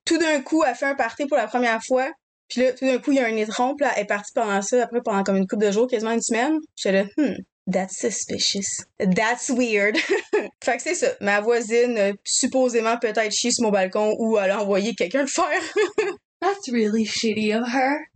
[0.06, 2.10] tout d'un coup, elle fait un party pour la première fois.
[2.48, 4.32] Puis là, tout d'un coup, il y a un étron, puis là, elle est partie
[4.34, 6.60] pendant ça, après pendant comme une couple de jours, quasiment une semaine.
[6.76, 7.36] J'étais là, hmm,
[7.72, 8.86] that's suspicious.
[9.00, 9.98] That's weird.
[10.64, 11.08] fait que c'est ça.
[11.22, 15.28] Ma voisine, a supposément peut-être chié sur mon balcon ou elle a envoyé quelqu'un le
[15.28, 15.62] faire.
[16.42, 18.08] That's really shitty of her.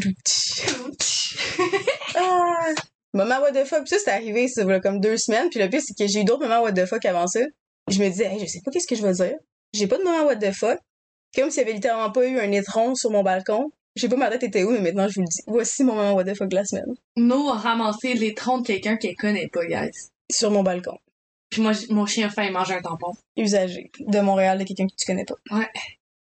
[2.16, 2.74] ah.
[3.14, 3.84] Moment what the fuck?
[3.84, 5.48] Puis ça, c'est arrivé, ça, voilà, comme deux semaines.
[5.48, 7.40] Puis le pire, c'est que j'ai eu d'autres moments what the fuck avant ça.
[7.88, 9.36] Je me disais, hey, je sais pas qu'est-ce que je vais dire.
[9.72, 10.78] J'ai pas de moment what the fuck.
[11.34, 13.70] Comme s'il y avait littéralement pas eu un étron sur mon balcon.
[13.96, 15.42] Je sais pas ma tête était où, mais maintenant je vous le dis.
[15.46, 16.92] Voici mon moment what the fuck de la semaine.
[17.16, 19.92] No a ramassé les troncs de quelqu'un qu'elle connaît pas, guys.
[20.32, 20.98] Sur mon balcon.
[21.50, 23.12] Puis moi, mon chien a faim manger un tampon.
[23.36, 23.92] Usagé.
[24.00, 25.36] De Montréal, de quelqu'un que tu connais pas.
[25.52, 25.68] Ouais.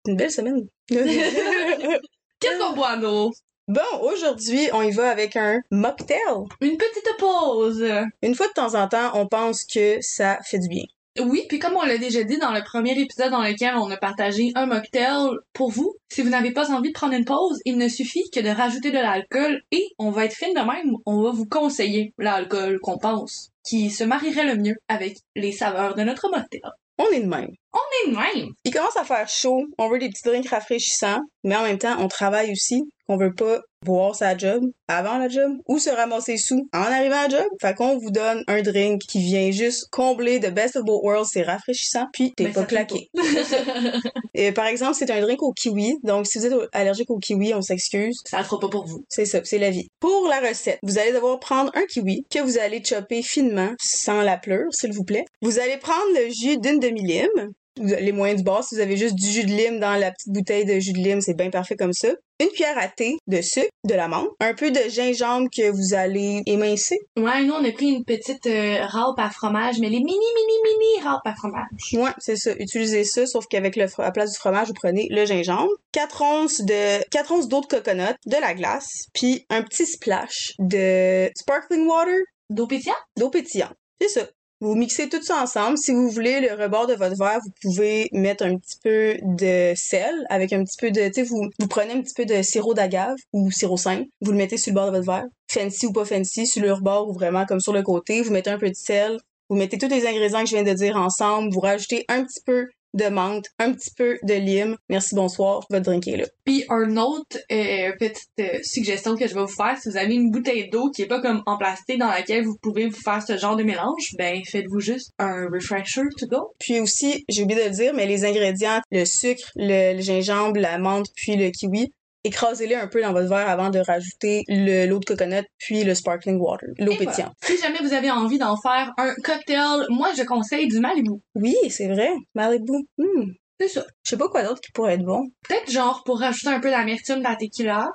[0.07, 0.67] Une belle semaine.
[0.89, 3.31] Qu'est-ce qu'on boit, nous?
[3.67, 6.17] Bon, aujourd'hui, on y va avec un mocktail.
[6.61, 7.85] Une petite pause.
[8.21, 10.85] Une fois de temps en temps, on pense que ça fait du bien.
[11.19, 13.97] Oui, puis comme on l'a déjà dit dans le premier épisode dans lequel on a
[13.97, 17.77] partagé un mocktail pour vous, si vous n'avez pas envie de prendre une pause, il
[17.77, 21.21] ne suffit que de rajouter de l'alcool et on va être fine de même, on
[21.21, 26.03] va vous conseiller l'alcool qu'on pense qui se marierait le mieux avec les saveurs de
[26.03, 26.61] notre mocktail.
[26.97, 27.55] On est de même.
[27.73, 28.49] On est de même.
[28.65, 31.95] Il commence à faire chaud, on veut des petits drinks rafraîchissants, mais en même temps,
[31.99, 36.37] on travaille aussi, qu'on veut pas boire sa job avant la job ou se ramasser
[36.37, 37.47] sous en arrivant à la job.
[37.59, 41.29] Fait qu'on vous donne un drink qui vient juste combler de best of both worlds,
[41.31, 43.09] c'est rafraîchissant, puis t'es Ben, pas claqué.
[44.33, 47.53] Et par exemple, c'est un drink au kiwi, donc si vous êtes allergique au kiwi,
[47.53, 48.21] on s'excuse.
[48.25, 49.03] Ça le fera pas pour vous.
[49.09, 49.87] C'est ça, c'est la vie.
[49.99, 54.21] Pour la recette, vous allez devoir prendre un kiwi que vous allez chopper finement, sans
[54.21, 55.25] la pleure, s'il vous plaît.
[55.41, 59.15] Vous allez prendre le jus d'une demi-lime, les moyens du bord, si vous avez juste
[59.15, 61.75] du jus de lime dans la petite bouteille de jus de lime, c'est bien parfait
[61.75, 62.09] comme ça.
[62.41, 66.41] Une cuillère à thé de sucre, de l'amande, un peu de gingembre que vous allez
[66.47, 66.97] émincer.
[67.17, 70.53] Ouais, nous on a pris une petite euh, râpe à fromage, mais les mini mini
[70.63, 71.67] mini râpes à fromage.
[71.93, 72.51] Ouais, c'est ça.
[72.59, 76.21] Utilisez ça, sauf qu'avec le à la place du fromage, vous prenez le gingembre, 4
[76.23, 81.29] onces de 4 onces d'eau de coconut, de la glace, puis un petit splash de
[81.37, 82.15] sparkling water,
[82.49, 82.97] D'eau pétillante?
[83.17, 83.75] d'eau pétillante.
[84.01, 84.27] C'est ça.
[84.61, 85.75] Vous mixez tout ça ensemble.
[85.79, 89.73] Si vous voulez le rebord de votre verre, vous pouvez mettre un petit peu de
[89.75, 92.43] sel avec un petit peu de, tu sais, vous, vous prenez un petit peu de
[92.43, 94.05] sirop d'agave ou sirop simple.
[94.21, 95.25] Vous le mettez sur le bord de votre verre.
[95.47, 98.21] Fancy ou pas fancy, sur le rebord ou vraiment comme sur le côté.
[98.21, 99.17] Vous mettez un peu de sel.
[99.49, 101.51] Vous mettez tous les ingrédients que je viens de dire ensemble.
[101.51, 104.77] Vous rajoutez un petit peu de menthe, un petit peu de lime.
[104.89, 105.65] Merci, bonsoir.
[105.69, 106.25] Votre drink est là.
[106.45, 110.13] Puis un autre euh, petite euh, suggestion que je vais vous faire, si vous avez
[110.13, 113.21] une bouteille d'eau qui est pas comme en plastique dans laquelle vous pouvez vous faire
[113.25, 116.53] ce genre de mélange, ben faites-vous juste un refresher to go.
[116.59, 120.59] Puis aussi, j'ai oublié de le dire, mais les ingrédients, le sucre, le, le gingembre,
[120.59, 124.85] la menthe, puis le kiwi, écrasez-les un peu dans votre verre avant de rajouter le-
[124.87, 127.11] l'eau de coconut, puis le sparkling water, l'eau voilà.
[127.11, 127.33] pétillante.
[127.43, 131.11] Si jamais vous avez envie d'en faire un cocktail, moi je conseille du Malibu.
[131.35, 132.11] Oui, c'est vrai.
[132.35, 132.73] Malibu.
[132.97, 133.31] Hmm.
[133.59, 133.85] C'est ça.
[134.03, 135.27] Je sais pas quoi d'autre qui pourrait être bon.
[135.47, 137.89] Peut-être genre pour rajouter un peu d'amertume dans la tequila.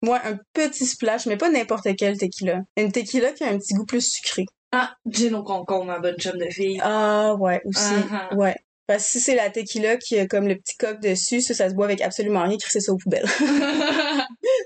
[0.00, 2.60] Moi, un petit splash, mais pas n'importe quel tequila.
[2.76, 4.44] Une tequila qui a un petit goût plus sucré.
[4.70, 6.78] Ah, gin au concombre, ma bonne chum de fille.
[6.84, 7.94] Ah, ouais, aussi.
[7.94, 8.36] Uh-huh.
[8.36, 8.54] Ouais.
[8.88, 11.68] Parce que si c'est la tequila qui a comme le petit coq dessus, ça, ça
[11.68, 13.28] se boit avec absolument rien, crisser ça aux poubelles.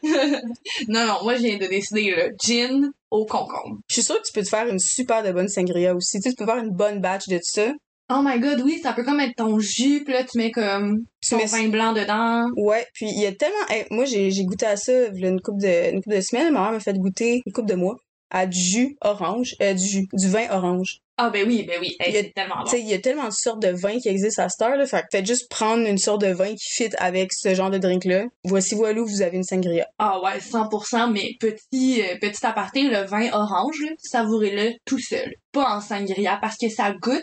[0.88, 3.78] non, non, moi je viens de décider le gin au concombre.
[3.88, 6.20] Je suis sûre que tu peux te faire une super de bonne sangria aussi.
[6.20, 7.72] Tu, sais, tu peux faire une bonne batch de ça.
[8.14, 11.38] Oh my god, oui, ça peut comme être ton jus, là tu mets comme ton
[11.38, 12.46] mets vin blanc dedans.
[12.56, 13.66] Ouais, puis il y a tellement...
[13.70, 16.52] hey, moi, j'ai goûté à ça une couple de, une couple de semaines.
[16.52, 17.96] Ma mère m'a fait goûter une couple de mois
[18.32, 20.98] à du jus orange, euh, du jus, du vin orange.
[21.18, 22.70] Ah ben oui, ben oui, Hey, Il y a- c'est tellement bon.
[22.72, 24.86] Il y a tellement de sortes de vins qui existent à cette heure, là.
[24.86, 28.24] Fait juste prendre une sorte de vin qui fit avec ce genre de drink-là.
[28.44, 29.86] Voici voilou, vous avez une sangria.
[29.98, 35.34] Ah ouais, 100%, mais petit, euh, petit aparté, le vin orange, savourez-le tout seul.
[35.52, 37.20] Pas en sangria, parce que ça goûte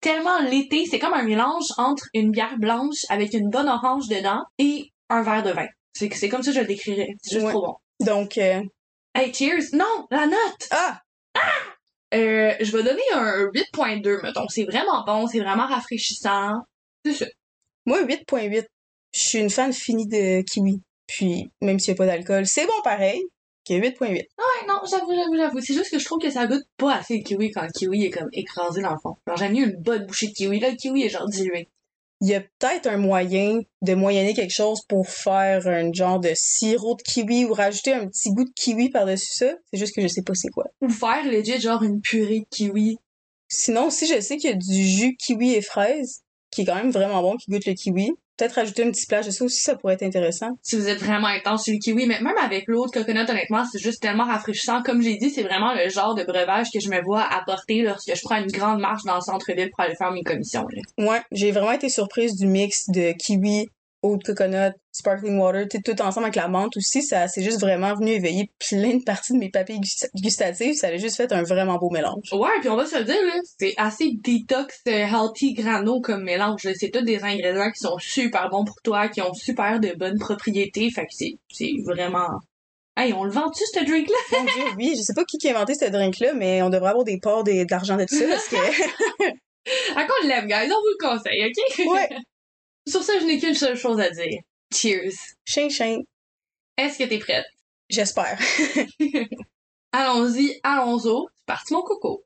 [0.00, 0.84] tellement l'été.
[0.90, 5.22] C'est comme un mélange entre une bière blanche avec une bonne orange dedans et un
[5.22, 5.66] verre de vin.
[5.92, 7.08] C'est c'est comme ça que je le décrirais.
[7.22, 7.52] C'est juste Ouais.
[7.52, 7.66] trop
[8.00, 8.04] bon.
[8.04, 8.62] Donc, euh,
[9.14, 9.72] Hey, cheers!
[9.72, 10.06] Non!
[10.10, 10.68] La note!
[10.70, 11.00] ah!
[12.14, 14.48] Euh, je vais donner un 8.2, mettons.
[14.48, 16.62] C'est vraiment bon, c'est vraiment rafraîchissant.
[17.04, 17.26] C'est ça.
[17.86, 18.66] Moi, 8.8.
[19.12, 20.82] Je suis une fan finie de kiwi.
[21.06, 23.20] Puis, même s'il n'y a pas d'alcool, c'est bon pareil.
[23.68, 24.12] Ok, 8.8.
[24.12, 24.24] Ouais,
[24.68, 25.60] non, j'avoue, j'avoue, j'avoue.
[25.60, 28.06] C'est juste que je trouve que ça goûte pas assez le kiwi quand le kiwi
[28.06, 29.16] est comme écrasé dans le fond.
[29.26, 30.60] Genre, j'aime mieux une bonne bouchée de kiwi.
[30.60, 31.68] Là, le kiwi est genre dilué.
[32.20, 36.32] Il y a peut-être un moyen de moyenner quelque chose pour faire un genre de
[36.34, 39.52] sirop de kiwi ou rajouter un petit goût de kiwi par-dessus ça.
[39.72, 40.66] C'est juste que je sais pas c'est quoi.
[40.82, 42.98] Ou faire legit genre une purée de kiwi.
[43.48, 46.76] Sinon, si je sais qu'il y a du jus kiwi et fraise, qui est quand
[46.76, 49.60] même vraiment bon, qui goûte le kiwi, peut-être rajouter une petite plage de ça aussi,
[49.60, 50.50] ça pourrait être intéressant.
[50.62, 53.78] Si vous êtes vraiment intense sur le kiwi, mais même avec l'autre coconut, honnêtement, c'est
[53.78, 54.82] juste tellement rafraîchissant.
[54.82, 58.14] Comme j'ai dit, c'est vraiment le genre de breuvage que je me vois apporter lorsque
[58.14, 60.66] je prends une grande marche dans le centre-ville pour aller faire mes commissions.
[60.70, 61.06] Là.
[61.06, 63.68] Ouais, j'ai vraiment été surprise du mix de kiwi,
[64.02, 67.94] eau de coconut, sparkling water, tout ensemble avec la menthe aussi, ça c'est juste vraiment
[67.94, 71.42] venu éveiller plein de parties de mes papilles gust- gustatives, ça a juste fait un
[71.42, 72.32] vraiment beau mélange.
[72.32, 76.24] Ouais, puis on va se le dire, là, c'est assez détox, euh, healthy, grano comme
[76.24, 76.62] mélange.
[76.78, 80.18] C'est tous des ingrédients qui sont super bons pour toi, qui ont super de bonnes
[80.18, 80.90] propriétés.
[80.90, 82.28] Fait que c'est, c'est vraiment...
[82.96, 84.38] Hey, on le vend-tu, ce drink-là?
[84.38, 86.90] Mon dieu, oui, je sais pas qui qui a inventé ce drink-là, mais on devrait
[86.90, 88.56] avoir des parts des- d'argent de tout ça, parce que...
[89.94, 90.70] À quoi on l'aime, guys?
[90.72, 91.86] On vous le conseille, OK?
[91.86, 92.08] ouais,
[92.86, 94.40] Sur ça, je n'ai qu'une seule chose à dire.
[94.74, 95.12] Cheers.
[95.44, 95.98] chien chien,
[96.76, 97.46] Est-ce que t'es prête?
[97.88, 98.38] j'espère.
[99.92, 101.26] Allons-y, allons-y.
[101.36, 102.24] C'est parti mon coco.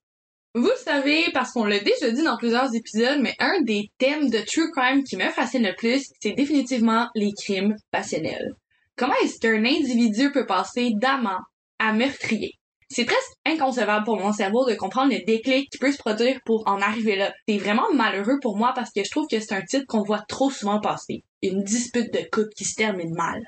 [0.54, 4.30] Vous le savez, parce qu'on l'a déjà dit dans plusieurs épisodes, mais un des thèmes
[4.30, 8.54] de True Crime qui me fascine le plus, c'est définitivement les crimes passionnels.
[8.96, 11.40] Comment est-ce qu'un individu peut passer d'amant
[11.80, 12.52] à meurtrier?
[12.88, 16.62] C'est presque inconcevable pour mon cerveau de comprendre le déclic qui peut se produire pour
[16.66, 17.32] en arriver là.
[17.48, 20.24] C'est vraiment malheureux pour moi parce que je trouve que c'est un titre qu'on voit
[20.28, 21.24] trop souvent passer.
[21.42, 23.42] Une dispute de couple qui se termine mal.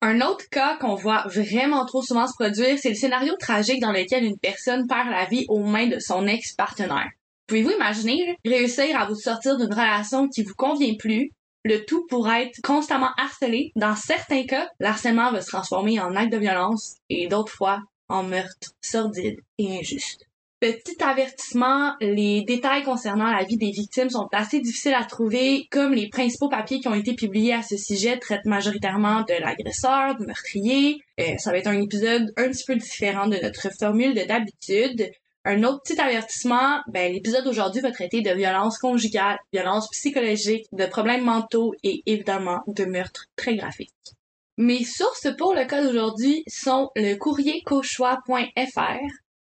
[0.00, 3.90] Un autre cas qu'on voit vraiment trop souvent se produire, c'est le scénario tragique dans
[3.90, 7.10] lequel une personne perd la vie aux mains de son ex-partenaire.
[7.48, 11.32] Pouvez-vous imaginer réussir à vous sortir d'une relation qui vous convient plus,
[11.64, 13.72] le tout pour être constamment harcelé.
[13.74, 18.22] Dans certains cas, l'harcèlement va se transformer en acte de violence et d'autres fois en
[18.22, 20.28] meurtre sordide et injuste.
[20.60, 25.94] Petit avertissement, les détails concernant la vie des victimes sont assez difficiles à trouver, comme
[25.94, 30.26] les principaux papiers qui ont été publiés à ce sujet traitent majoritairement de l'agresseur, du
[30.26, 31.00] meurtrier.
[31.20, 35.08] Euh, ça va être un épisode un petit peu différent de notre formule de d'habitude.
[35.44, 40.86] Un autre petit avertissement, ben, l'épisode d'aujourd'hui va traiter de violence conjugale, violence psychologique, de
[40.86, 44.17] problèmes mentaux et évidemment de meurtres très graphiques.
[44.60, 48.98] Mes sources pour le cas d'aujourd'hui sont le courriercauchois.fr,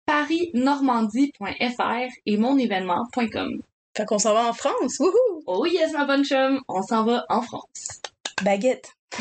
[0.07, 3.61] parisnormandie.fr et monévénement.com.
[3.97, 5.43] Fait qu'on s'en va en France, wouhou!
[5.49, 8.03] Oh yes, ma bonne chum, on s'en va en France.
[8.45, 8.93] Baguette.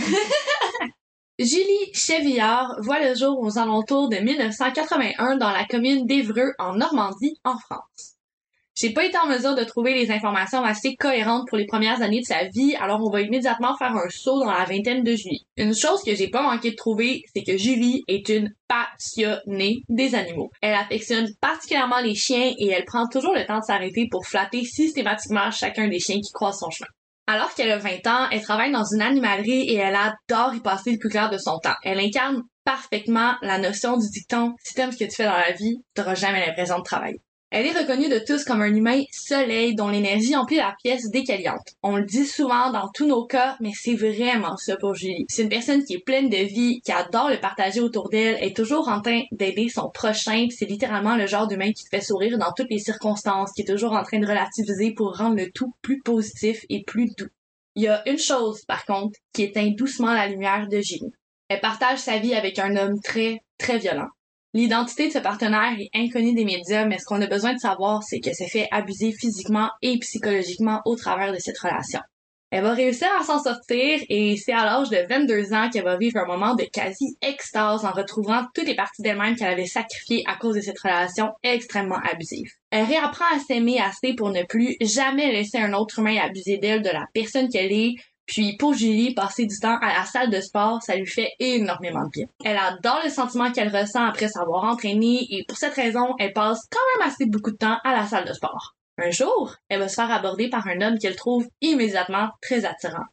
[1.40, 7.40] Julie Chevillard voit le jour aux alentours de 1981 dans la commune d'Évreux, en Normandie,
[7.44, 8.19] en France.
[8.80, 12.22] J'ai pas été en mesure de trouver les informations assez cohérentes pour les premières années
[12.22, 15.46] de sa vie, alors on va immédiatement faire un saut dans la vingtaine de Julie.
[15.58, 20.16] Une chose que j'ai pas manqué de trouver, c'est que Julie est une passionnée des
[20.16, 20.50] animaux.
[20.62, 24.64] Elle affectionne particulièrement les chiens et elle prend toujours le temps de s'arrêter pour flatter
[24.64, 26.88] systématiquement chacun des chiens qui croisent son chemin.
[27.28, 30.94] Alors qu'elle a 20 ans, elle travaille dans une animalerie et elle adore y passer
[30.94, 31.76] le plus clair de son temps.
[31.84, 35.52] Elle incarne parfaitement la notion du dicton «Si t'aimes ce que tu fais dans la
[35.52, 37.20] vie, t'auras jamais l'impression de travailler».
[37.52, 41.24] Elle est reconnue de tous comme un humain soleil dont l'énergie emplit la pièce dès
[41.24, 41.50] qu'elle y.
[41.82, 45.26] On le dit souvent dans tous nos cas, mais c'est vraiment ça pour Julie.
[45.30, 48.56] C'est une personne qui est pleine de vie, qui adore le partager autour d'elle, est
[48.56, 52.38] toujours en train d'aider son prochain, c'est littéralement le genre d'humain qui te fait sourire
[52.38, 55.74] dans toutes les circonstances, qui est toujours en train de relativiser pour rendre le tout
[55.82, 57.30] plus positif et plus doux.
[57.74, 61.14] Il y a une chose, par contre, qui éteint doucement la lumière de Julie.
[61.48, 64.10] Elle partage sa vie avec un homme très, très violent.
[64.56, 68.02] L'identité de ce partenaire est inconnue des médias, mais ce qu'on a besoin de savoir,
[68.02, 72.00] c'est qu'elle s'est fait abuser physiquement et psychologiquement au travers de cette relation.
[72.52, 75.98] Elle va réussir à s'en sortir et c'est à l'âge de 22 ans qu'elle va
[75.98, 80.36] vivre un moment de quasi-extase en retrouvant toutes les parties d'elle-même qu'elle avait sacrifiées à
[80.36, 82.50] cause de cette relation extrêmement abusive.
[82.72, 86.82] Elle réapprend à s'aimer assez pour ne plus jamais laisser un autre humain abuser d'elle
[86.82, 87.94] de la personne qu'elle est,
[88.30, 92.04] Puis pour Julie, passer du temps à la salle de sport, ça lui fait énormément
[92.04, 92.28] de bien.
[92.46, 96.60] Elle adore le sentiment qu'elle ressent après s'avoir entraînée et pour cette raison, elle passe
[96.70, 98.76] quand même assez beaucoup de temps à la salle de sport.
[99.00, 103.06] Un jour, elle va se faire aborder par un homme qu'elle trouve immédiatement très attirant.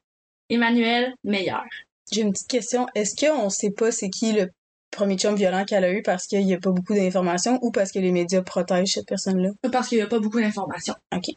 [0.50, 1.54] Emmanuel Meyer.
[2.12, 2.86] J'ai une petite question.
[2.94, 4.50] Est-ce qu'on sait pas c'est qui le
[4.90, 7.90] premier chum violent qu'elle a eu parce qu'il y a pas beaucoup d'informations ou parce
[7.90, 9.48] que les médias protègent cette personne-là?
[9.72, 10.94] Parce qu'il y a pas beaucoup d'informations.
[11.14, 11.34] Ok.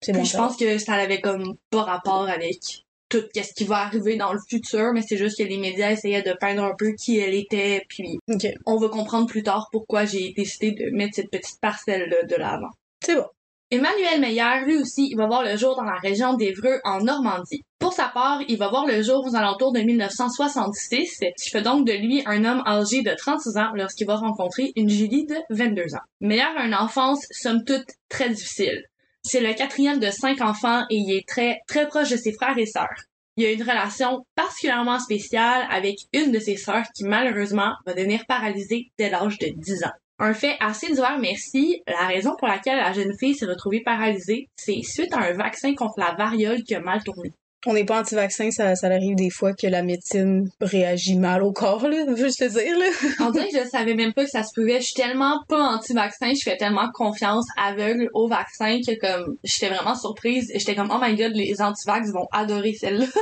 [0.00, 0.24] C'est Puis bon.
[0.24, 2.81] je pense que ça avait comme pas rapport avec
[3.12, 6.22] tout ce qui va arriver dans le futur, mais c'est juste que les médias essayaient
[6.22, 8.18] de peindre un peu qui elle était, puis
[8.64, 12.70] on va comprendre plus tard pourquoi j'ai décidé de mettre cette petite parcelle-là de l'avant.
[13.04, 13.26] C'est bon.
[13.70, 17.62] Emmanuel Meyer, lui aussi, il va voir le jour dans la région d'Evreux, en Normandie.
[17.78, 21.62] Pour sa part, il va voir le jour aux alentours de 1966, ce qui fait
[21.62, 25.36] donc de lui un homme âgé de 36 ans lorsqu'il va rencontrer une Julie de
[25.50, 26.04] 22 ans.
[26.20, 28.84] Meyer a une enfance, somme toute, très difficile.
[29.24, 32.58] C'est le quatrième de cinq enfants et il est très, très proche de ses frères
[32.58, 33.04] et sœurs.
[33.36, 38.26] Il a une relation particulièrement spéciale avec une de ses sœurs qui malheureusement va devenir
[38.26, 39.92] paralysée dès l'âge de 10 ans.
[40.18, 41.82] Un fait assez divers, merci.
[41.86, 45.74] La raison pour laquelle la jeune fille s'est retrouvée paralysée, c'est suite à un vaccin
[45.74, 47.32] contre la variole qui a mal tourné.
[47.64, 51.52] On n'est pas anti-vaccin, ça, ça arrive des fois que la médecine réagit mal au
[51.52, 52.04] corps, là.
[52.16, 52.86] Juste te dire, là?
[53.20, 54.80] On dirait que je savais même pas que ça se pouvait.
[54.80, 59.68] Je suis tellement pas anti-vaccin, je fais tellement confiance aveugle au vaccin que comme j'étais
[59.72, 60.50] vraiment surprise.
[60.54, 63.06] J'étais comme oh my god, les anti-vax vont adorer celle-là.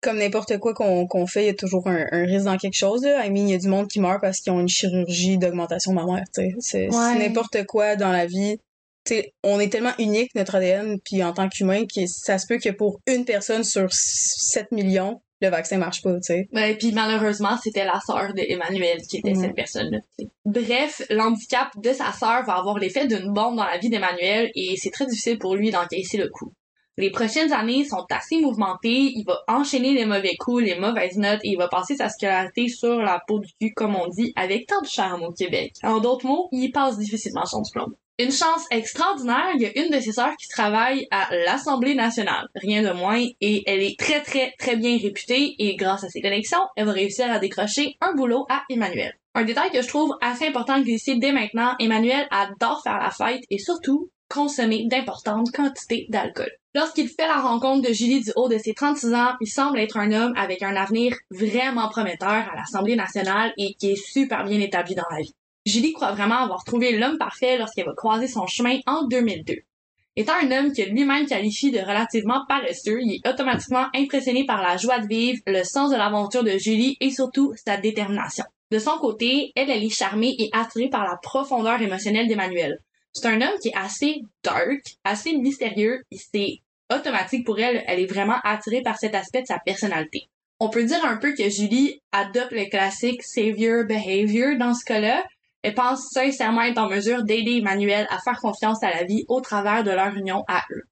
[0.00, 2.76] Comme n'importe quoi qu'on qu'on fait, il y a toujours un, un risque dans quelque
[2.76, 3.26] chose, là.
[3.26, 5.92] I mean, il y a du monde qui meurt parce qu'ils ont une chirurgie d'augmentation
[5.92, 6.22] mammaire.
[6.32, 6.90] C'est Ouais.
[6.92, 8.58] c'est n'importe quoi dans la vie.
[9.44, 12.70] On est tellement unique, notre ADN, puis en tant qu'humain, que ça se peut que
[12.70, 16.48] pour une personne sur 7 millions, le vaccin marche pas, tu sais.
[16.52, 19.98] Ouais, puis malheureusement, c'était la sœur de Emmanuel qui était cette personne-là.
[20.44, 24.74] Bref, l'handicap de sa sœur va avoir l'effet d'une bombe dans la vie d'Emmanuel et
[24.76, 26.52] c'est très difficile pour lui d'encaisser le coup.
[26.96, 31.38] Les prochaines années sont assez mouvementées, il va enchaîner les mauvais coups, les mauvaises notes
[31.44, 34.66] et il va passer sa scolarité sur la peau du cul, comme on dit, avec
[34.66, 35.74] tant de charme au Québec.
[35.84, 37.94] En d'autres mots, il passe difficilement son diplôme.
[38.20, 42.48] Une chance extraordinaire, il y a une de ses sœurs qui travaille à l'Assemblée nationale,
[42.56, 46.20] rien de moins, et elle est très très très bien réputée et grâce à ses
[46.20, 49.12] connexions, elle va réussir à décrocher un boulot à Emmanuel.
[49.36, 53.12] Un détail que je trouve assez important de glisser dès maintenant, Emmanuel adore faire la
[53.12, 56.50] fête et surtout consommer d'importantes quantités d'alcool.
[56.74, 59.96] Lorsqu'il fait la rencontre de Julie du haut de ses 36 ans, il semble être
[59.96, 64.58] un homme avec un avenir vraiment prometteur à l'Assemblée nationale et qui est super bien
[64.58, 65.34] établi dans la vie.
[65.68, 69.56] Julie croit vraiment avoir trouvé l'homme parfait lorsqu'elle va croiser son chemin en 2002.
[70.16, 74.76] Étant un homme que lui-même qualifie de relativement paresseux, il est automatiquement impressionné par la
[74.76, 78.44] joie de vivre, le sens de l'aventure de Julie et surtout sa détermination.
[78.70, 82.78] De son côté, elle, elle est charmée et attirée par la profondeur émotionnelle d'Emmanuel.
[83.12, 86.58] C'est un homme qui est assez dark, assez mystérieux, et c'est
[86.92, 90.28] automatique pour elle, elle est vraiment attirée par cet aspect de sa personnalité.
[90.60, 95.24] On peut dire un peu que Julie adopte le classique savior behavior dans ce cas-là,
[95.62, 99.40] elle pense sincèrement être en mesure d'aider Emmanuel à faire confiance à la vie au
[99.40, 100.82] travers de leur union à eux.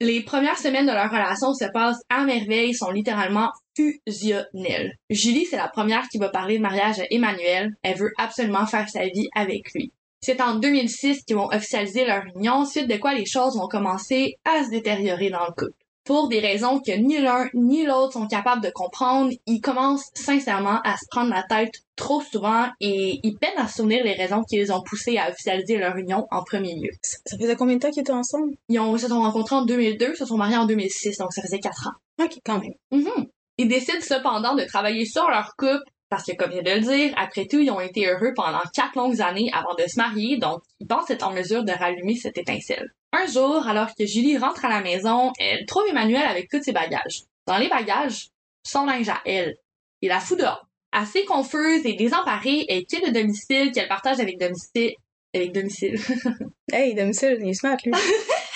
[0.00, 4.96] Les premières semaines de leur relation se passent à merveille, sont littéralement fusionnelles.
[5.08, 7.74] Julie, c'est la première qui va parler de mariage à Emmanuel.
[7.82, 9.92] Elle veut absolument faire sa vie avec lui.
[10.20, 14.36] C'est en 2006 qu'ils vont officialiser leur union, suite de quoi les choses vont commencer
[14.44, 15.83] à se détériorer dans le couple.
[16.04, 20.80] Pour des raisons que ni l'un ni l'autre sont capables de comprendre, ils commencent sincèrement
[20.84, 24.42] à se prendre la tête trop souvent et ils peinent à se souvenir les raisons
[24.42, 26.90] qui les ont poussés à officialiser leur union en premier lieu.
[27.02, 28.52] Ça faisait combien de temps qu'ils étaient ensemble?
[28.68, 31.58] Ils ont, se sont rencontrés en 2002, se sont mariés en 2006, donc ça faisait
[31.58, 32.24] quatre ans.
[32.24, 32.74] Ok, quand même.
[32.90, 33.26] Mhm.
[33.56, 36.96] Ils décident cependant de travailler sur leur couple parce que, comme je viens de le
[36.96, 40.36] dire, après tout, ils ont été heureux pendant quatre longues années avant de se marier,
[40.36, 42.94] donc ils pensent être en mesure de rallumer cette étincelle.
[43.16, 46.72] Un jour, alors que Julie rentre à la maison, elle trouve Emmanuel avec tous ses
[46.72, 47.22] bagages.
[47.46, 48.30] Dans les bagages,
[48.64, 49.54] son linge à elle.
[50.02, 50.66] Il la fout dehors.
[50.90, 54.94] Assez confuse et désemparée, elle quitte le domicile qu'elle partage avec domicile.
[55.32, 55.96] Avec domicile.
[56.72, 57.92] Hey, domicile, il est smart, lui.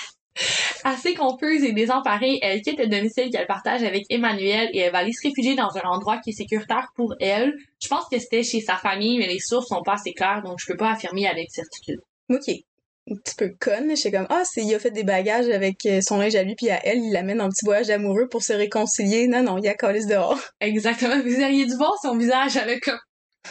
[0.83, 4.97] Assez confuse et désemparée, elle quitte le domicile qu'elle partage avec Emmanuel et elle va
[4.97, 7.53] aller se réfugier dans un endroit qui est sécuritaire pour elle.
[7.81, 10.59] Je pense que c'était chez sa famille, mais les sources sont pas assez claires, donc
[10.59, 12.01] je peux pas affirmer avec certitude.
[12.29, 12.65] Est
[13.11, 15.99] un petit peu conne, j'étais comme, ah, c'est, il a fait des bagages avec euh,
[16.01, 18.53] son linge à lui, puis à elle, il l'amène en petit voyage amoureux pour se
[18.53, 19.27] réconcilier.
[19.27, 20.39] Non, non, il y a Callis dehors.
[20.59, 21.19] Exactement.
[21.21, 22.99] Vous auriez dû voir son visage avec comme...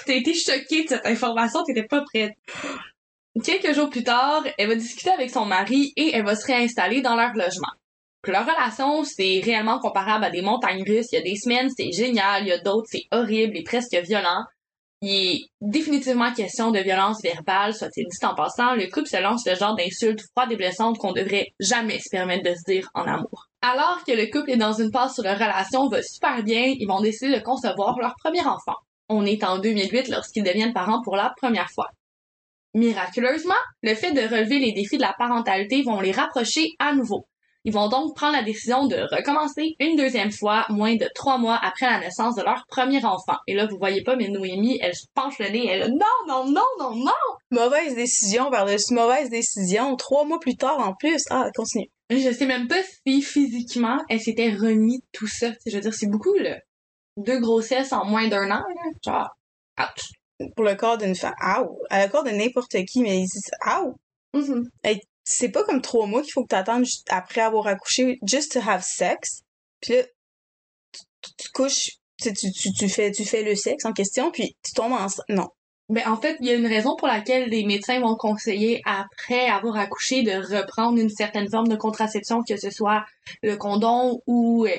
[0.06, 2.32] T'as été choquée de cette information, t'étais pas prête.
[3.42, 7.00] Quelques jours plus tard, elle va discuter avec son mari et elle va se réinstaller
[7.00, 7.68] dans leur logement.
[8.26, 11.06] Leur relation, c'est réellement comparable à des montagnes russes.
[11.12, 12.42] Il y a des semaines, c'est génial.
[12.42, 14.44] Il y a d'autres, c'est horrible et presque violent.
[15.00, 18.74] Il est définitivement question de violence verbale, soit-il dit en passant.
[18.74, 22.50] Le couple se lance le genre d'insultes froides et blessantes qu'on devrait jamais se permettre
[22.50, 23.46] de se dire en amour.
[23.62, 26.86] Alors que le couple est dans une phase sur leur relation va super bien, ils
[26.86, 28.74] vont décider de concevoir leur premier enfant.
[29.08, 31.88] On est en 2008 lorsqu'ils deviennent parents pour la première fois.
[32.74, 37.26] Miraculeusement, le fait de relever les défis de la parentalité vont les rapprocher à nouveau.
[37.68, 41.60] Ils vont donc prendre la décision de recommencer une deuxième fois, moins de trois mois
[41.62, 43.36] après la naissance de leur premier enfant.
[43.46, 46.46] Et là, vous voyez pas, mais Noémie, elle se penche le nez, elle non, non,
[46.50, 47.12] non, non, non!
[47.50, 49.96] Mauvaise décision par-dessus mauvaise décision.
[49.96, 51.24] Trois mois plus tard en plus.
[51.28, 51.90] Ah, continue.
[52.08, 55.50] Je sais même pas si physiquement elle s'était remis tout ça.
[55.66, 56.56] Je veux dire, c'est beaucoup, là.
[57.18, 58.90] Deux grossesses en moins d'un an, là.
[59.04, 59.28] Genre,
[59.78, 60.48] ouch.
[60.56, 61.34] Pour le corps d'une femme.
[61.42, 61.78] Ow!
[61.90, 63.94] À le corps de n'importe qui, mais ils disent Ow!
[64.32, 64.68] Mhm.
[65.30, 68.60] C'est pas comme trois mois qu'il faut que t'attendes juste après avoir accouché just to
[68.66, 69.42] have sex.
[69.80, 70.02] Puis là,
[70.92, 74.30] tu, tu- tu couches, tu, tu, tu, tu fais, tu fais le sexe en question,
[74.30, 75.26] puis tu tombes enceinte.
[75.28, 75.48] Non.
[75.90, 79.46] Ben, en fait, il y a une raison pour laquelle les médecins vont conseiller, après
[79.48, 83.04] avoir accouché, de reprendre une certaine forme de contraception, que ce soit
[83.42, 84.70] le condom ou euh,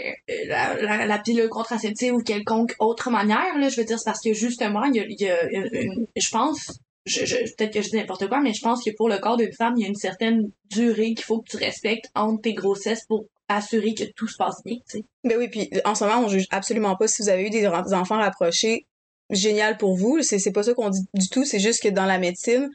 [0.48, 3.58] la, la, la pilule contraceptive ou quelconque autre manière.
[3.58, 5.44] Là, je veux dire, c'est parce que justement, il y a, il y a
[5.82, 6.80] une- je pense,
[7.10, 9.38] je, je, peut-être que je dis n'importe quoi, mais je pense que pour le corps
[9.38, 12.54] d'une femme, il y a une certaine durée qu'il faut que tu respectes entre tes
[12.54, 15.04] grossesses pour assurer que tout se passe bien, tu sais.
[15.24, 17.68] Ben oui, puis en ce moment, on juge absolument pas si vous avez eu des
[17.68, 18.86] enfants rapprochés.
[19.32, 20.22] Génial pour vous.
[20.22, 21.46] C'est, pas ça qu'on dit du tout.
[21.46, 22.70] C'est juste que dans la médecine,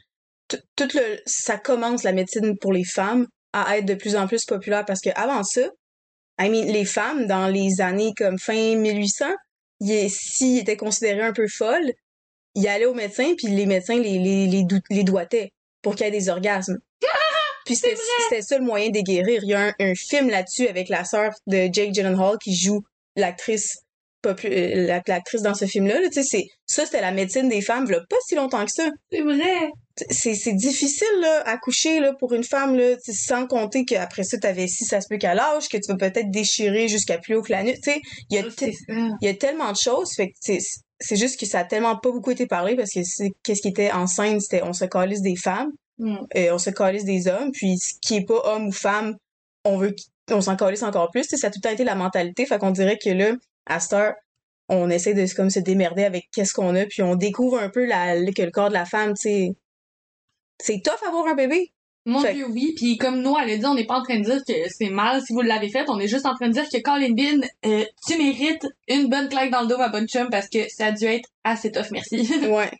[0.49, 4.45] tout le, ça commence la médecine pour les femmes à être de plus en plus
[4.45, 5.67] populaire parce que avant ça,
[6.39, 9.25] I mean, les femmes dans les années comme fin 1800,
[9.81, 11.93] ils- s'ils étaient considérés un peu folles,
[12.55, 16.09] ils allaient au médecin puis les médecins les, les, les, les doigtaient pour qu'il y
[16.09, 16.77] ait des orgasmes.
[17.65, 17.95] Puis c'était,
[18.29, 19.41] c'était ça le moyen de guérir.
[19.43, 22.81] Il y a un, un film là-dessus avec la sœur de Jake Gyllenhaal qui joue
[23.15, 23.77] l'actrice
[24.27, 25.99] euh, la- l'actrice dans ce film-là.
[25.99, 28.71] là, tu sais, c'est ça, c'était la médecine des femmes, là, pas si longtemps que
[28.71, 28.89] ça.
[29.11, 29.69] C'est vrai.
[30.09, 34.23] C'est, c'est difficile là, à coucher là, pour une femme, là, tu sans compter qu'après
[34.23, 37.35] ça, t'avais si ça se peut qu'à l'âge, que tu vas peut-être déchirer jusqu'à plus
[37.35, 37.75] haut que la nuit.
[37.81, 38.43] Tu sais, il y a
[39.21, 40.33] il y a tellement de choses, fait que
[40.99, 43.67] c'est juste que ça a tellement pas beaucoup été parlé parce que c'est qu'est-ce qui
[43.67, 46.17] était enceinte, c'était on se calisse des femmes, Mm.
[46.35, 49.15] euh, on se calisse des hommes, puis ce qui est pas homme ou femme,
[49.63, 49.95] on veut
[50.31, 52.71] on s'en calisse encore plus, ça a tout le temps été la mentalité, fait qu'on
[52.71, 53.33] dirait que là,
[53.67, 54.13] à cette heure,
[54.69, 57.85] on essaie de comme se démerder avec qu'est-ce qu'on a, puis on découvre un peu
[57.85, 59.49] la, que le corps de la femme, tu sais,
[60.59, 61.71] c'est tough avoir un bébé.
[62.05, 62.73] Mon Dieu, oui.
[62.75, 64.89] Puis comme nous, elle a dit, on n'est pas en train de dire que c'est
[64.89, 65.85] mal si vous l'avez fait.
[65.89, 69.27] On est juste en train de dire que Colin Bean, euh, tu mérites une bonne
[69.27, 71.91] claque dans le dos, ma bonne chum, parce que ça a dû être assez tough,
[71.91, 72.29] merci.
[72.49, 72.71] Ouais,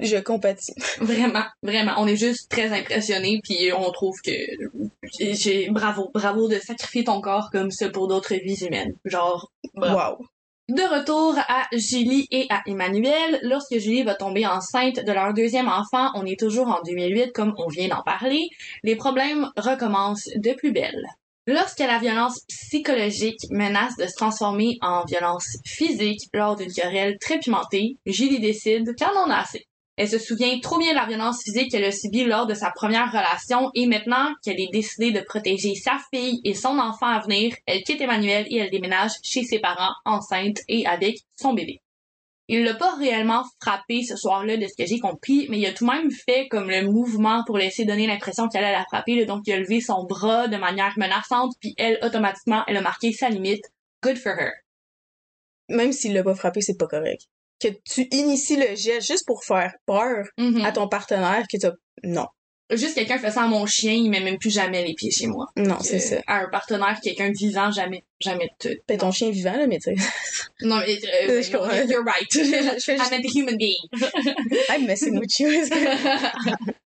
[0.00, 0.74] je compatis.
[1.00, 1.92] vraiment, vraiment.
[1.98, 4.32] On est juste très impressionnés, puis on trouve que
[5.18, 8.94] j'ai bravo, bravo de sacrifier ton corps comme ça pour d'autres vies humaines.
[9.04, 10.22] Genre, bravo.
[10.22, 10.26] Wow.
[10.70, 15.68] De retour à Julie et à Emmanuel, lorsque Julie va tomber enceinte de leur deuxième
[15.68, 18.48] enfant, on est toujours en 2008 comme on vient d'en parler,
[18.82, 21.04] les problèmes recommencent de plus belle.
[21.46, 27.38] Lorsque la violence psychologique menace de se transformer en violence physique lors d'une querelle très
[27.38, 29.66] pimentée, Julie décide qu'elle en a assez.
[29.96, 32.72] Elle se souvient trop bien de la violence physique qu'elle a subie lors de sa
[32.72, 37.20] première relation et maintenant qu'elle est décidée de protéger sa fille et son enfant à
[37.20, 41.80] venir, elle quitte Emmanuel et elle déménage chez ses parents, enceinte et avec son bébé.
[42.48, 45.72] Il l'a pas réellement frappé ce soir-là de ce que j'ai compris, mais il a
[45.72, 49.24] tout de même fait comme le mouvement pour laisser donner l'impression qu'elle allait la frapper,
[49.24, 53.12] donc il a levé son bras de manière menaçante, puis elle, automatiquement, elle a marqué
[53.12, 53.64] sa limite.
[54.02, 54.50] Good for her.
[55.70, 57.22] Même s'il l'a pas frappé, c'est pas correct.
[57.64, 60.64] Que tu inities le geste juste pour faire peur Mhm.
[60.64, 61.72] à ton partenaire que t'as...
[62.02, 62.26] Non.
[62.70, 65.26] Juste quelqu'un fait ça à mon chien, il met même plus jamais les pieds chez
[65.26, 65.46] moi.
[65.56, 66.16] Non, c'est ça.
[66.26, 69.94] À un partenaire, quelqu'un vivant, jamais, jamais de Ben, ton chien vivant, là, mais tu
[69.94, 70.08] sais.
[70.62, 71.74] Non, mais, euh, Euh, je comprends.
[71.88, 72.26] you're right.
[72.32, 73.10] Je fais I juste...
[73.10, 73.76] meant a human being.
[74.70, 75.48] I'm messing with you.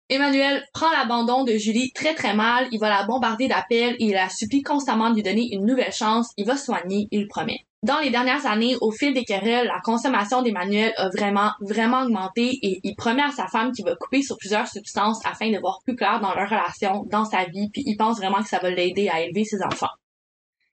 [0.10, 4.12] Emmanuel prend l'abandon de Julie très très mal, il va la bombarder d'appels et il
[4.12, 7.60] la supplie constamment de lui donner une nouvelle chance, il va soigner, il le promet.
[7.84, 12.58] Dans les dernières années, au fil des querelles, la consommation d'Emmanuel a vraiment, vraiment augmenté
[12.62, 15.82] et il promet à sa femme qu'il va couper sur plusieurs substances afin de voir
[15.84, 18.69] plus clair dans leur relation, dans sa vie, puis il pense vraiment que ça va
[18.69, 19.91] l'aider à élever ses enfants.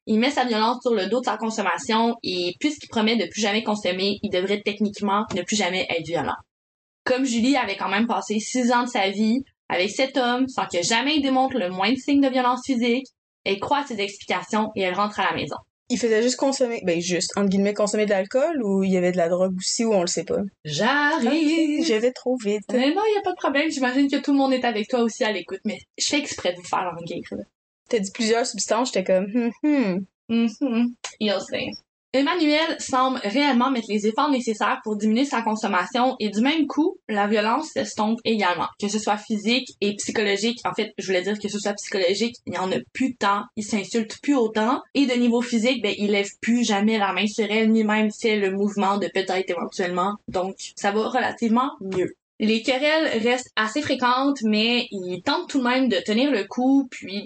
[0.07, 3.41] Il met sa violence sur le dos de sa consommation et puisqu'il promet de plus
[3.41, 6.37] jamais consommer, il devrait techniquement ne plus jamais être violent.
[7.03, 10.67] Comme Julie avait quand même passé six ans de sa vie avec cet homme sans
[10.67, 13.07] que jamais il démontre le moindre signe de violence physique,
[13.43, 15.57] elle croit à ses explications et elle rentre à la maison.
[15.91, 19.11] Il faisait juste consommer, ben juste, entre guillemets, consommer de l'alcool ou il y avait
[19.11, 20.41] de la drogue aussi ou on le sait pas?
[20.65, 21.85] J'arrive!
[21.85, 22.63] J'avais trop vite.
[22.73, 23.69] Mais non, il a pas de problème.
[23.71, 26.53] J'imagine que tout le monde est avec toi aussi à l'écoute, mais je fais exprès
[26.53, 27.23] de vous faire languir.
[27.89, 30.07] T'as dit plusieurs substances, j'étais comme, hum, hum.
[30.31, 30.95] Mhm.
[31.19, 31.73] You'll see.
[32.13, 36.99] Emmanuel semble réellement mettre les efforts nécessaires pour diminuer sa consommation et du même coup,
[37.09, 38.67] la violence s'estompe également.
[38.81, 42.35] Que ce soit physique et psychologique, en fait, je voulais dire que ce soit psychologique,
[42.47, 44.83] il y en a plus tant, il s'insulte plus autant.
[44.95, 48.11] Et de niveau physique, ben, il lève plus jamais la main sur elle, ni même
[48.11, 50.17] fait le mouvement de peut-être éventuellement.
[50.27, 52.17] Donc, ça va relativement mieux.
[52.41, 56.89] Les querelles restent assez fréquentes, mais il tente tout de même de tenir le coup,
[56.91, 57.25] puis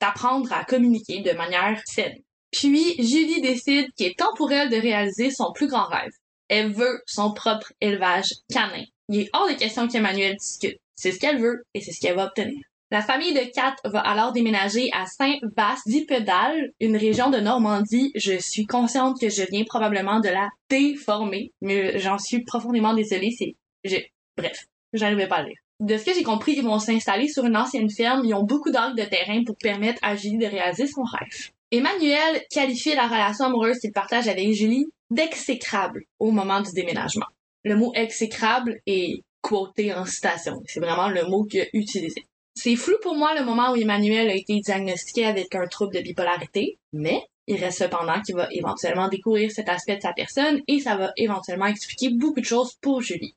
[0.00, 2.18] d'apprendre à communiquer de manière saine.
[2.50, 6.12] Puis, Julie décide qu'il est temps pour elle de réaliser son plus grand rêve.
[6.48, 8.84] Elle veut son propre élevage canin.
[9.08, 10.78] Il est hors de question qu'Emmanuel discute.
[10.96, 12.58] C'est ce qu'elle veut et c'est ce qu'elle va obtenir.
[12.90, 18.12] La famille de Kat va alors déménager à Saint-Bas-d'Ipedal, une région de Normandie.
[18.14, 23.30] Je suis consciente que je viens probablement de la déformer, mais j'en suis profondément désolée.
[23.36, 23.96] C'est, je...
[24.38, 25.58] bref, j'arrivais pas à lire.
[25.80, 28.24] De ce que j'ai compris, ils vont s'installer sur une ancienne ferme.
[28.24, 31.50] Ils ont beaucoup d'arcs de terrain pour permettre à Julie de réaliser son rêve.
[31.70, 37.26] Emmanuel qualifie la relation amoureuse qu'il partage avec Julie d'exécrable au moment du déménagement.
[37.64, 40.62] Le mot exécrable est quoté en citation.
[40.66, 42.24] C'est vraiment le mot qu'il a utilisé.
[42.54, 46.00] C'est flou pour moi le moment où Emmanuel a été diagnostiqué avec un trouble de
[46.00, 50.80] bipolarité, mais il reste cependant qu'il va éventuellement découvrir cet aspect de sa personne et
[50.80, 53.34] ça va éventuellement expliquer beaucoup de choses pour Julie.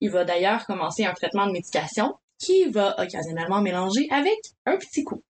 [0.00, 5.02] Il va d'ailleurs commencer un traitement de médication qui va occasionnellement mélanger avec un petit
[5.02, 5.22] coup.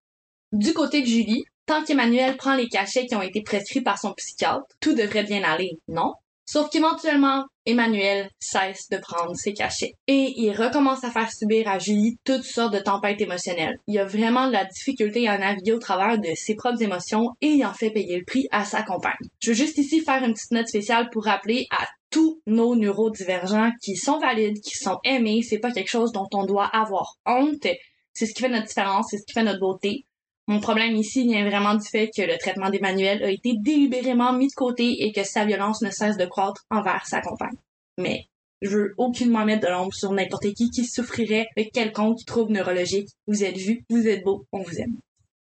[0.51, 4.13] Du côté de Julie, Tant qu'Emmanuel prend les cachets qui ont été prescrits par son
[4.13, 6.15] psychiatre, tout devrait bien aller, non?
[6.43, 9.93] Sauf qu'éventuellement, Emmanuel cesse de prendre ses cachets.
[10.07, 13.77] Et il recommence à faire subir à Julie toutes sortes de tempêtes émotionnelles.
[13.85, 17.49] Il a vraiment de la difficulté à naviguer au travers de ses propres émotions et
[17.49, 19.13] il en fait payer le prix à sa compagne.
[19.39, 23.73] Je veux juste ici faire une petite note spéciale pour rappeler à tous nos neurodivergents
[23.83, 27.67] qui sont valides, qui sont aimés, c'est pas quelque chose dont on doit avoir honte.
[28.11, 30.07] C'est ce qui fait notre différence, c'est ce qui fait notre beauté.
[30.49, 34.47] Mon problème ici vient vraiment du fait que le traitement d'Emmanuel a été délibérément mis
[34.47, 37.59] de côté et que sa violence ne cesse de croître envers sa compagne.
[37.99, 38.25] Mais
[38.63, 43.09] je veux aucunement mettre de l'ombre sur n'importe qui qui souffrirait de quelconque trouble neurologique.
[43.27, 44.97] Vous êtes vu, vous êtes beau, on vous aime.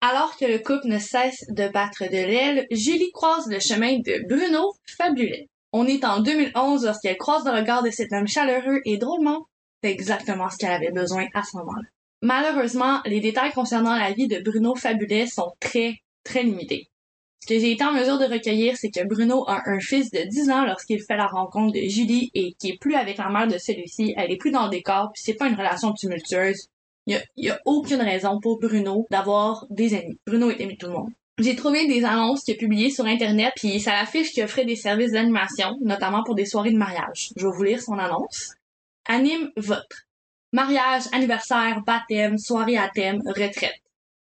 [0.02, 4.24] Alors que le couple ne cesse de battre de l'aile, Julie croise le chemin de
[4.28, 5.48] Bruno Fabulet.
[5.72, 9.48] On est en 2011 lorsqu'elle croise le regard de cet homme chaleureux et drôlement,
[9.82, 11.88] c'est exactement ce qu'elle avait besoin à ce moment-là.
[12.22, 16.88] Malheureusement, les détails concernant la vie de Bruno Fabulet sont très, très limités.
[17.40, 20.20] Ce que j'ai été en mesure de recueillir, c'est que Bruno a un fils de
[20.28, 23.48] 10 ans lorsqu'il fait la rencontre de Julie et qui est plus avec la mère
[23.48, 24.14] de celui-ci.
[24.16, 26.68] Elle est plus dans le décor, puis c'est pas une relation tumultueuse.
[27.08, 30.20] Il y a, aucune raison pour Bruno d'avoir des amis.
[30.24, 31.10] Bruno est aimé de tout le monde.
[31.40, 34.76] J'ai trouvé des annonces qu'il a publiées sur Internet, puis ça affiche qu'il offrait des
[34.76, 37.30] services d'animation, notamment pour des soirées de mariage.
[37.34, 38.52] Je vais vous lire son annonce.
[39.06, 40.06] Anime votre
[40.52, 43.80] mariage, anniversaire, baptême, soirée à thème, retraite.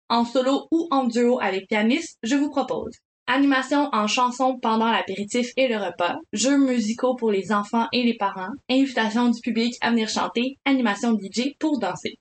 [0.09, 2.93] En solo ou en duo avec pianiste, je vous propose
[3.27, 8.17] animation en chanson pendant l'apéritif et le repas, jeux musicaux pour les enfants et les
[8.17, 12.19] parents, invitation du public à venir chanter, animation DJ pour danser.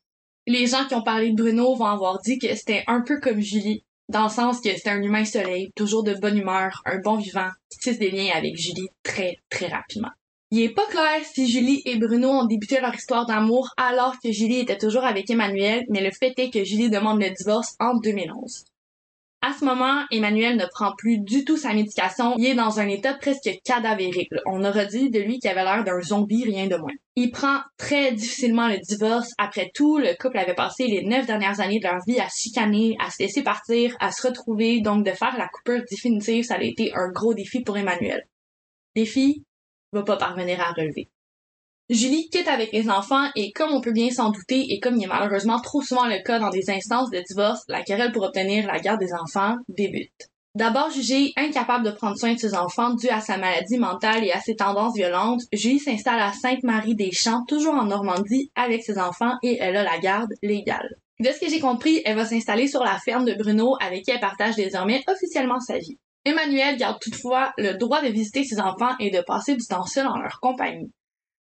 [0.48, 3.40] Les gens qui ont parlé de Bruno vont avoir dit que c'était un peu comme
[3.40, 7.18] Julie, dans le sens que c'était un humain soleil, toujours de bonne humeur, un bon
[7.18, 10.12] vivant, qui tisse des liens avec Julie très très rapidement.
[10.58, 14.32] Il est pas clair si Julie et Bruno ont débuté leur histoire d'amour alors que
[14.32, 17.98] Julie était toujours avec Emmanuel, mais le fait est que Julie demande le divorce en
[17.98, 18.64] 2011.
[19.42, 22.36] À ce moment, Emmanuel ne prend plus du tout sa médication.
[22.38, 24.30] Il est dans un état presque cadavérique.
[24.46, 26.94] On aurait dit de lui qu'il avait l'air d'un zombie, rien de moins.
[27.18, 29.34] Il prend très difficilement le divorce.
[29.38, 32.96] Après tout, le couple avait passé les neuf dernières années de leur vie à chicaner,
[33.06, 34.80] à se laisser partir, à se retrouver.
[34.80, 38.26] Donc, de faire la coupure définitive, ça a été un gros défi pour Emmanuel.
[38.96, 39.44] Défi
[40.04, 41.10] pas parvenir à relever.
[41.90, 45.04] Julie quitte avec les enfants et comme on peut bien s'en douter et comme il
[45.04, 48.66] est malheureusement trop souvent le cas dans des instances de divorce, la querelle pour obtenir
[48.66, 50.30] la garde des enfants débute.
[50.56, 54.32] D'abord jugée incapable de prendre soin de ses enfants dû à sa maladie mentale et
[54.32, 59.58] à ses tendances violentes, Julie s'installe à Sainte-Marie-des-Champs, toujours en Normandie, avec ses enfants et
[59.60, 60.96] elle a la garde légale.
[61.20, 64.12] De ce que j'ai compris, elle va s'installer sur la ferme de Bruno avec qui
[64.12, 66.00] elle partage désormais officiellement sa vie.
[66.26, 70.08] Emmanuel garde toutefois le droit de visiter ses enfants et de passer du temps seul
[70.08, 70.92] en leur compagnie.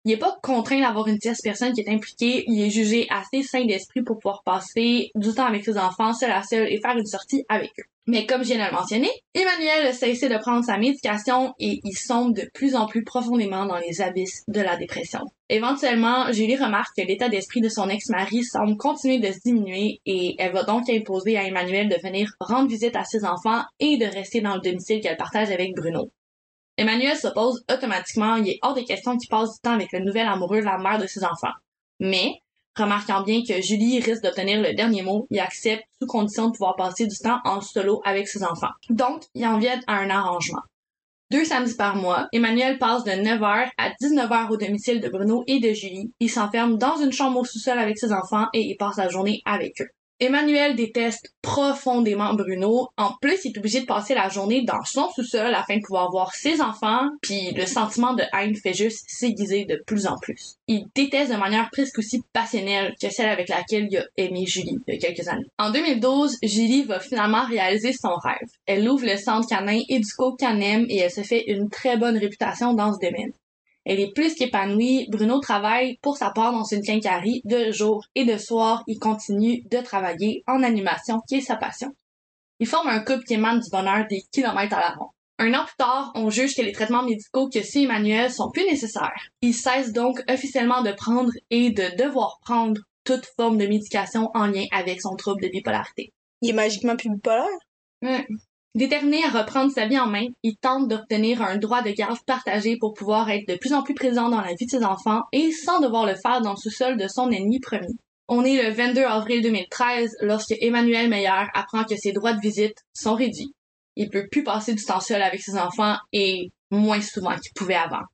[0.05, 3.45] Il n'est pas contraint d'avoir une tierce personne qui est impliquée, il est jugé assez
[3.45, 6.97] sain d'esprit pour pouvoir passer du temps avec ses enfants seul à seul et faire
[6.97, 7.85] une sortie avec eux.
[8.09, 11.79] Mais comme je viens de le mentionner, Emmanuel a cessé de prendre sa médication et
[11.85, 15.21] il sombre de plus en plus profondément dans les abysses de la dépression.
[15.49, 20.35] Éventuellement, Julie remarque que l'état d'esprit de son ex-mari semble continuer de se diminuer et
[20.41, 24.07] elle va donc imposer à Emmanuel de venir rendre visite à ses enfants et de
[24.07, 26.11] rester dans le domicile qu'elle partage avec Bruno.
[26.77, 30.27] Emmanuel s'oppose automatiquement, il est hors des questions qu'il passe du temps avec le nouvel
[30.27, 31.53] amoureux la mère de ses enfants.
[32.01, 32.43] Mais,
[32.75, 36.75] Remarquant bien que Julie risque d'obtenir le dernier mot, il accepte sous condition de pouvoir
[36.75, 38.73] passer du temps en solo avec ses enfants.
[38.89, 40.62] Donc, il en vient à un arrangement.
[41.31, 45.61] Deux samedis par mois, Emmanuel passe de 9h à 19h au domicile de Bruno et
[45.61, 46.12] de Julie.
[46.20, 49.43] Il s'enferme dans une chambre au sous-sol avec ses enfants et il passe la journée
[49.45, 49.89] avec eux.
[50.23, 52.91] Emmanuel déteste profondément Bruno.
[52.97, 56.12] En plus, il est obligé de passer la journée dans son sous-sol afin de pouvoir
[56.12, 60.55] voir ses enfants, puis le sentiment de haine fait juste s'aiguiser de plus en plus.
[60.68, 64.79] Il déteste de manière presque aussi passionnelle que celle avec laquelle il a aimé Julie
[64.87, 65.47] il y a quelques années.
[65.59, 68.49] En 2012, Julie va finalement réaliser son rêve.
[68.66, 72.75] Elle ouvre le centre canin Educo Canem et elle se fait une très bonne réputation
[72.75, 73.33] dans ce domaine.
[73.85, 75.09] Elle est plus qu'épanouie.
[75.11, 78.85] Bruno travaille pour sa part dans une quincaillerie de jour et de soir.
[78.87, 81.95] Il continue de travailler en animation, qui est sa passion.
[82.61, 85.11] Ils forment un couple qui émane du bonheur des kilomètres à la ronde.
[85.39, 88.64] Un an plus tard, on juge que les traitements médicaux que suit Emmanuel sont plus
[88.64, 89.28] nécessaires.
[89.41, 94.47] Il cesse donc officiellement de prendre et de devoir prendre toute forme de médication en
[94.47, 96.12] lien avec son trouble de bipolarité.
[96.41, 97.49] Il est magiquement plus bipolaire?
[98.75, 102.79] Déterminé à reprendre sa vie en main, il tente d'obtenir un droit de garde partagé
[102.79, 105.53] pour pouvoir être de plus en plus présent dans la vie de ses enfants et
[105.53, 107.95] sans devoir le faire dans le sous-sol de son ennemi premier.
[108.29, 112.79] On est le 22 avril 2013 lorsque Emmanuel Meyer apprend que ses droits de visite
[112.95, 113.55] sont réduits.
[113.97, 117.75] Il peut plus passer du temps seul avec ses enfants et moins souvent qu'il pouvait
[117.75, 118.05] avant.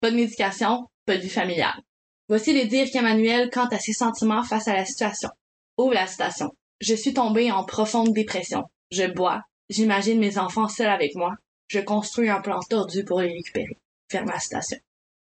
[0.00, 1.80] Pas de médication, pas de vie familiale.
[2.28, 5.30] Voici les dires qu'Emmanuel quant à ses sentiments face à la situation.
[5.78, 6.50] Ouvre la citation.
[6.80, 8.62] Je suis tombé en profonde dépression.
[8.92, 11.34] Je bois, J'imagine mes enfants seuls avec moi.
[11.68, 13.78] Je construis un plan tordu pour les récupérer.
[14.10, 14.78] Ferme la citation.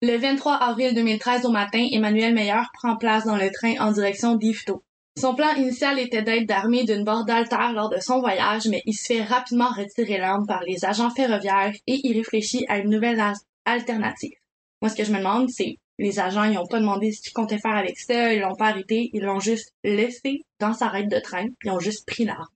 [0.01, 4.36] Le 23 avril 2013 au matin, Emmanuel Meyer prend place dans le train en direction
[4.36, 4.83] d'Ifto.
[5.17, 8.93] Son plan initial était d'être armé d'une barre d'altère lors de son voyage, mais il
[8.93, 13.23] se fait rapidement retirer l'arme par les agents ferroviaires et il réfléchit à une nouvelle
[13.63, 14.33] alternative.
[14.81, 17.31] Moi, ce que je me demande, c'est les agents, ils ont pas demandé ce qu'ils
[17.31, 21.09] comptaient faire avec ça, ils l'ont pas arrêté, ils l'ont juste laissé dans sa raide
[21.09, 22.49] de train, ils ont juste pris l'arme.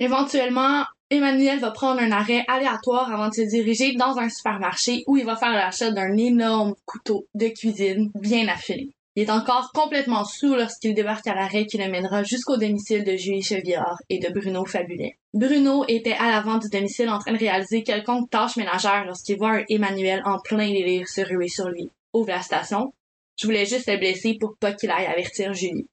[0.00, 5.16] Éventuellement, Emmanuel va prendre un arrêt aléatoire avant de se diriger dans un supermarché où
[5.16, 8.90] il va faire l'achat d'un énorme couteau de cuisine bien affilé.
[9.16, 13.16] Il est encore complètement sous lorsqu'il débarque à l'arrêt qui le mènera jusqu'au domicile de
[13.16, 15.16] Julie Chevillard et de Bruno Fabulet.
[15.34, 19.56] Bruno était à l'avant du domicile en train de réaliser quelconque tâche ménagère lorsqu'il voit
[19.56, 21.90] un Emmanuel en plein délire se ruer sur lui.
[22.12, 22.92] Ouvre la station.
[23.36, 25.88] Je voulais juste le blesser pour pas qu'il aille avertir Julie.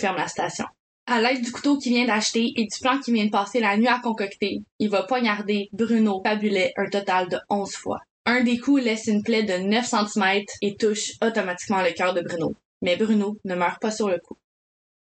[0.00, 0.66] Ferme la station.
[1.12, 3.76] À l'aide du couteau qu'il vient d'acheter et du plan qu'il vient de passer la
[3.76, 7.98] nuit à concocter, il va poignarder Bruno Fabulet un total de 11 fois.
[8.26, 12.20] Un des coups laisse une plaie de 9 cm et touche automatiquement le cœur de
[12.20, 12.54] Bruno.
[12.80, 14.36] Mais Bruno ne meurt pas sur le coup.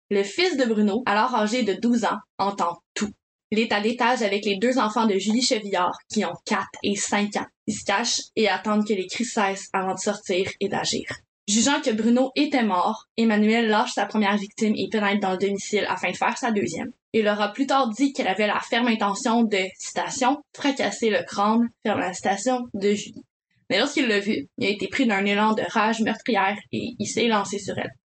[0.09, 3.13] Le fils de Bruno, alors âgé de 12 ans, entend tout.
[3.51, 6.97] Il est à l'étage avec les deux enfants de Julie Chevillard, qui ont 4 et
[6.97, 7.47] 5 ans.
[7.67, 11.05] Ils se cachent et attendent que les cris cessent avant de sortir et d'agir.
[11.51, 15.85] Jugeant que Bruno était mort, Emmanuel lâche sa première victime et pénètre dans le domicile
[15.89, 16.93] afin de faire sa deuxième.
[17.13, 21.69] Il aura plus tard dit qu'elle avait la ferme intention de, citation, fracasser le crâne,
[21.85, 23.25] ferme la citation, de Julie.
[23.69, 27.07] Mais lorsqu'il l'a vu, il a été pris d'un élan de rage meurtrière et il
[27.09, 27.97] s'est lancé sur elle.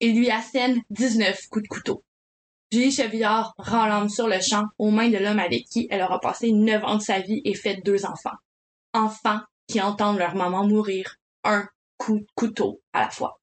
[0.00, 2.02] Il lui assène 19 coups de couteau.
[2.72, 6.18] Julie Chevillard rend l'âme sur le champ aux mains de l'homme avec qui elle aura
[6.18, 8.36] passé 9 ans de sa vie et fait deux enfants.
[8.92, 9.38] Enfants
[9.68, 11.14] qui entendent leur maman mourir,
[11.44, 11.68] un
[12.34, 13.40] couteau à la fois.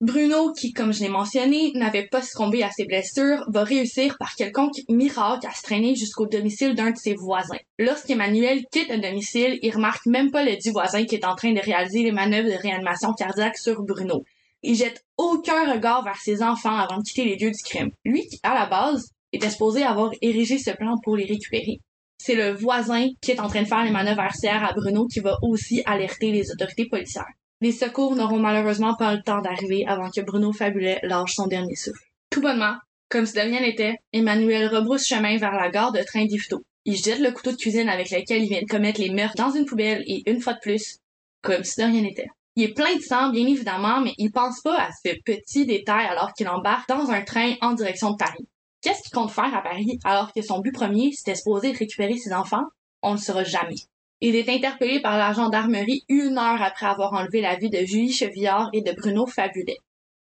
[0.00, 4.36] Bruno, qui, comme je l'ai mentionné, n'avait pas succombé à ses blessures, va réussir par
[4.36, 7.58] quelconque miracle à se traîner jusqu'au domicile d'un de ses voisins.
[7.80, 11.52] Lorsqu'Emmanuel quitte le domicile, il remarque même pas le dit voisin qui est en train
[11.52, 14.22] de réaliser les manœuvres de réanimation cardiaque sur Bruno.
[14.62, 17.90] Il jette aucun regard vers ses enfants avant de quitter les lieux du crime.
[18.04, 21.80] Lui, qui, à la base, était supposé avoir érigé ce plan pour les récupérer.
[22.18, 25.18] C'est le voisin qui est en train de faire les manœuvres RCR à Bruno qui
[25.18, 27.26] va aussi alerter les autorités policières.
[27.60, 31.74] Les secours n'auront malheureusement pas le temps d'arriver avant que Bruno Fabulet lâche son dernier
[31.74, 32.04] souffle.
[32.30, 32.76] Tout bonnement,
[33.08, 36.62] comme si de rien n'était, Emmanuel rebrousse chemin vers la gare de train d'Ifto.
[36.84, 39.50] Il jette le couteau de cuisine avec lequel il vient de commettre les meurtres dans
[39.50, 40.98] une poubelle et une fois de plus,
[41.42, 42.28] comme si de rien n'était.
[42.54, 46.06] Il est plein de sang, bien évidemment, mais il pense pas à ce petit détail
[46.06, 48.46] alors qu'il embarque dans un train en direction de Paris.
[48.82, 52.32] Qu'est-ce qu'il compte faire à Paris alors que son but premier, c'était supposé récupérer ses
[52.32, 52.64] enfants?
[53.02, 53.76] On ne saura jamais.
[54.20, 58.12] Il est interpellé par la gendarmerie une heure après avoir enlevé la vie de Julie
[58.12, 59.76] Chevillard et de Bruno Fabulet.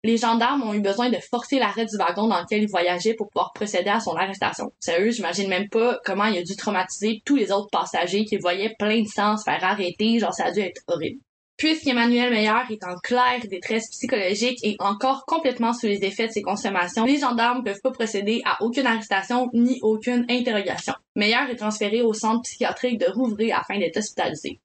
[0.03, 3.29] Les gendarmes ont eu besoin de forcer l'arrêt du wagon dans lequel il voyageait pour
[3.31, 4.73] pouvoir procéder à son arrestation.
[4.81, 8.75] Sérieux, j'imagine même pas comment il a dû traumatiser tous les autres passagers qui voyaient
[8.79, 11.21] plein de sang faire arrêter, genre ça a dû être horrible.
[11.57, 16.43] Puisqu'Emmanuel Meyer est en claire détresse psychologique et encore complètement sous les effets de ses
[16.43, 20.95] consommations, les gendarmes ne peuvent pas procéder à aucune arrestation ni aucune interrogation.
[21.15, 24.59] Meyer est transféré au centre psychiatrique de Rouvray afin d'être hospitalisé.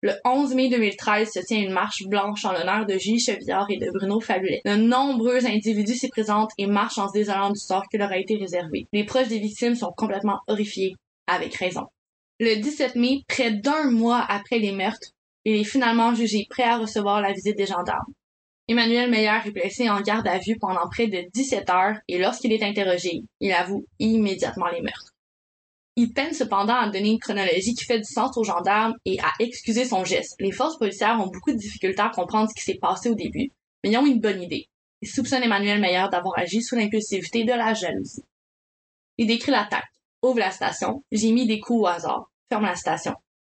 [0.00, 3.76] Le 11 mai 2013 se tient une marche blanche en l'honneur de Gilles Chevillard et
[3.76, 4.62] de Bruno Fabulet.
[4.64, 8.18] De nombreux individus s'y présentent et marchent en se désolant du sort qui leur a
[8.18, 8.88] été réservé.
[8.92, 10.96] Les proches des victimes sont complètement horrifiés,
[11.28, 11.86] avec raison.
[12.40, 15.12] Le 17 mai, près d'un mois après les meurtres,
[15.44, 18.12] il est finalement jugé prêt à recevoir la visite des gendarmes.
[18.68, 22.52] Emmanuel Meyer est placé en garde à vue pendant près de 17 heures et lorsqu'il
[22.52, 25.12] est interrogé, il avoue immédiatement les meurtres.
[25.96, 29.32] Il peine cependant à donner une chronologie qui fait du sens aux gendarmes et à
[29.40, 30.36] excuser son geste.
[30.40, 33.50] Les forces policières ont beaucoup de difficultés à comprendre ce qui s'est passé au début,
[33.82, 34.68] mais ils ont une bonne idée.
[35.02, 38.24] Ils soupçonnent Emmanuel Meyer d'avoir agi sous l'impulsivité de la jalousie.
[39.18, 39.84] Il décrit l'attaque.
[40.22, 41.02] Ouvre la station.
[41.10, 42.30] J'ai mis des coups au hasard.
[42.48, 43.14] Ferme la station.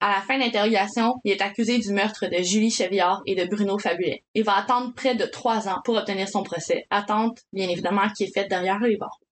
[0.07, 3.46] À la fin de l'interrogation, il est accusé du meurtre de Julie Chevillard et de
[3.46, 4.22] Bruno Fabulet.
[4.34, 6.84] Il va attendre près de trois ans pour obtenir son procès.
[6.90, 9.24] Attente, bien évidemment, qui est faite derrière les barreaux.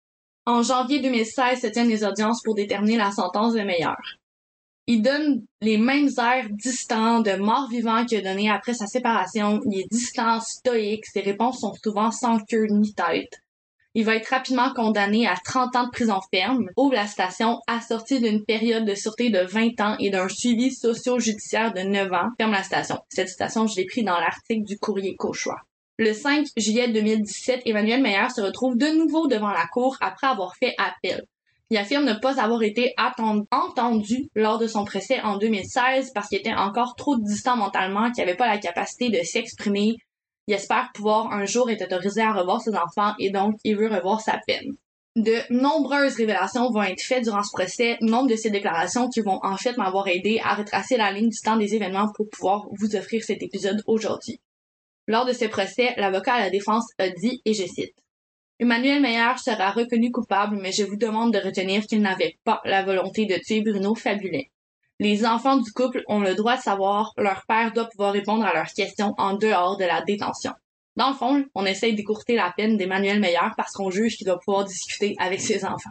[0.47, 3.99] En janvier 2016 se tiennent les audiences pour déterminer la sentence de meilleur.
[4.87, 9.61] Il donne les mêmes airs distants de mort-vivant qu'il a donné après sa séparation.
[9.71, 13.42] Il est distant, stoïque, ses réponses sont souvent sans queue ni tête.
[13.95, 18.21] Il va être rapidement condamné à 30 ans de prison ferme, ouvre la station, assorti
[18.21, 22.53] d'une période de sûreté de 20 ans et d'un suivi socio-judiciaire de 9 ans, ferme
[22.53, 22.99] la station.
[23.11, 25.61] Cette citation, je l'ai pris dans l'article du courrier Cauchois.
[25.99, 30.57] Le 5 juillet 2017, Emmanuel Meyer se retrouve de nouveau devant la cour après avoir
[30.57, 31.27] fait appel.
[31.69, 32.95] Il affirme ne pas avoir été
[33.51, 38.25] entendu lors de son procès en 2016 parce qu'il était encore trop distant mentalement, qu'il
[38.25, 39.97] n'avait pas la capacité de s'exprimer,
[40.47, 43.89] il espère pouvoir un jour être autorisé à revoir ses enfants et donc il veut
[43.89, 44.77] revoir sa peine.
[45.15, 49.41] De nombreuses révélations vont être faites durant ce procès, nombre de ces déclarations qui vont
[49.43, 52.97] en fait m'avoir aidé à retracer la ligne du temps des événements pour pouvoir vous
[52.97, 54.41] offrir cet épisode aujourd'hui.
[55.07, 57.95] Lors de ce procès, l'avocat à la défense a dit, et je cite,
[58.59, 62.85] Emmanuel Meyer sera reconnu coupable, mais je vous demande de retenir qu'il n'avait pas la
[62.85, 64.52] volonté de tuer Bruno Fabulet.
[65.03, 68.55] Les enfants du couple ont le droit de savoir, leur père doit pouvoir répondre à
[68.55, 70.53] leurs questions en dehors de la détention.
[70.95, 74.39] Dans le fond, on essaye d'écourter la peine d'Emmanuel Meyer parce qu'on juge qu'il doit
[74.39, 75.91] pouvoir discuter avec ses enfants.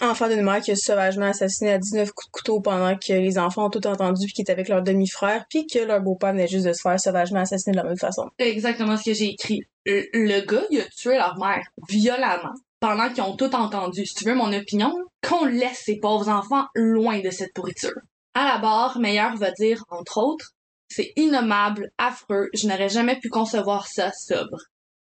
[0.00, 3.36] Enfant d'une mère qui a sauvagement assassiné à 19 coups de couteau pendant que les
[3.36, 6.46] enfants ont tout entendu puis qui est avec leur demi-frère puis que leur beau-père venait
[6.46, 8.30] juste de se faire sauvagement assassiner de la même façon.
[8.38, 9.62] Exactement ce que j'ai écrit.
[9.86, 14.06] Le, le gars, il a tué leur mère violemment pendant qu'ils ont tout entendu.
[14.06, 14.94] Si tu veux mon opinion,
[15.28, 17.98] qu'on laisse ces pauvres enfants loin de cette pourriture.
[18.34, 20.52] À la barre, Meilleur va dire, entre autres,
[20.88, 24.58] c'est innommable, affreux, je n'aurais jamais pu concevoir ça sobre.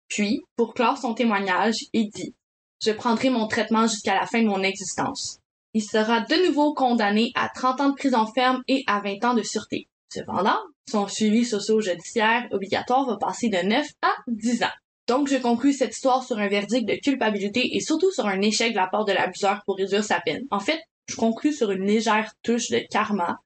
[0.08, 2.34] Puis, pour clore son témoignage, il dit,
[2.82, 5.38] je prendrai mon traitement jusqu'à la fin de mon existence.
[5.74, 9.34] Il sera de nouveau condamné à 30 ans de prison ferme et à 20 ans
[9.34, 9.88] de sûreté.
[10.10, 10.58] Cependant,
[10.90, 14.76] son suivi socio-judiciaire obligatoire va passer de 9 à 10 ans.
[15.06, 18.72] Donc, je conclus cette histoire sur un verdict de culpabilité et surtout sur un échec
[18.72, 20.44] de la part de l'abuseur pour réduire sa peine.
[20.50, 23.38] En fait, je conclus sur une légère touche de karma.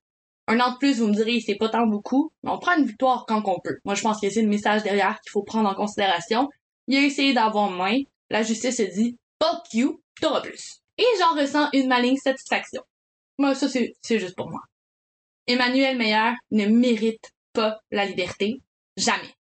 [0.48, 2.86] Un an de plus, vous me direz, c'est pas tant beaucoup, mais on prend une
[2.86, 3.78] victoire quand on peut.
[3.84, 6.48] Moi, je pense que c'est le message derrière qu'il faut prendre en considération.
[6.88, 7.96] Il a essayé d'avoir moins.
[8.28, 10.80] La justice se dit, fuck you, t'auras plus.
[10.98, 12.82] Et j'en ressens une maligne satisfaction.
[13.38, 14.60] Moi, ça, c'est juste pour moi.
[15.46, 18.60] Emmanuel Meyer ne mérite pas la liberté.
[18.96, 19.34] Jamais.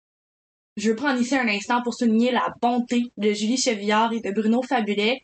[0.76, 4.30] Je veux prendre ici un instant pour souligner la bonté de Julie Chevillard et de
[4.30, 5.22] Bruno Fabulet.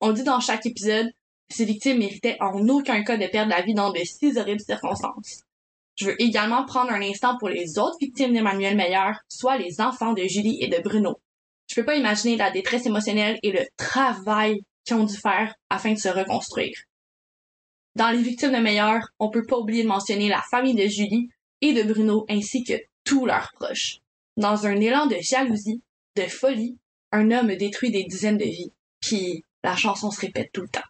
[0.00, 1.08] On dit dans chaque épisode,
[1.48, 5.42] ces victimes méritaient en aucun cas de perdre la vie dans de si horribles circonstances.
[5.96, 10.12] Je veux également prendre un instant pour les autres victimes d'Emmanuel Meyer, soit les enfants
[10.12, 11.20] de Julie et de Bruno.
[11.68, 15.92] Je peux pas imaginer la détresse émotionnelle et le travail qu'ils ont dû faire afin
[15.92, 16.76] de se reconstruire.
[17.94, 21.30] Dans les victimes de Meyer, on peut pas oublier de mentionner la famille de Julie
[21.62, 22.74] et de Bruno ainsi que
[23.04, 24.00] tous leurs proches.
[24.36, 25.82] Dans un élan de jalousie,
[26.16, 26.76] de folie,
[27.12, 28.72] un homme détruit des dizaines de vies.
[29.00, 30.82] Puis la chanson se répète tout le temps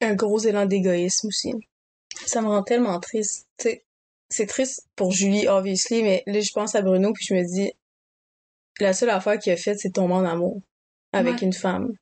[0.00, 1.52] un gros élan d'égoïsme aussi.
[2.26, 3.48] Ça me rend tellement triste.
[4.28, 7.72] c'est triste pour Julie, obviously, mais là, je pense à Bruno, puis je me dis,
[8.80, 10.60] la seule affaire qu'il a faite, c'est tomber en amour
[11.12, 11.92] avec une femme.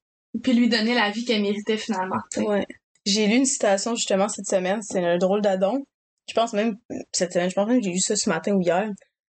[0.42, 2.20] Puis lui donner la vie qu'elle méritait finalement.
[2.36, 2.66] Ouais.
[3.04, 5.84] J'ai lu une citation justement cette semaine, c'est un drôle d'adon.
[6.28, 6.78] Je pense même,
[7.10, 8.88] cette semaine, je pense même que j'ai lu ça ce matin ou hier.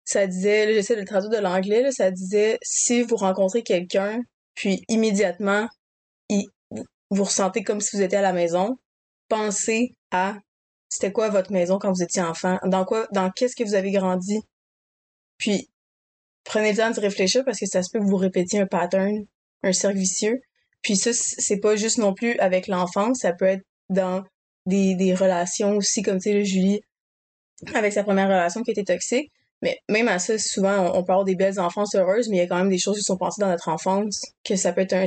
[0.04, 4.20] Ça disait, là, j'essaie de le traduire de l'anglais, ça disait, si vous rencontrez quelqu'un,
[4.54, 5.68] puis immédiatement,
[6.28, 6.48] il,
[7.14, 8.78] vous ressentez comme si vous étiez à la maison,
[9.28, 10.38] pensez à
[10.88, 13.90] c'était quoi votre maison quand vous étiez enfant, dans quoi, dans qu'est-ce que vous avez
[13.92, 14.40] grandi.
[15.38, 15.70] Puis,
[16.44, 19.24] prenez le temps de réfléchir parce que ça se peut que vous répétiez un pattern,
[19.62, 20.42] un cercle vicieux.
[20.82, 24.22] Puis ça, c'est pas juste non plus avec l'enfance, ça peut être dans
[24.66, 26.82] des, des relations aussi, comme tu sais, Julie,
[27.74, 29.32] avec sa première relation qui était toxique.
[29.62, 32.48] Mais même à ça, souvent, on, parle des belles enfances heureuses, mais il y a
[32.48, 35.04] quand même des choses qui sont passées dans notre enfance, que ça peut être un,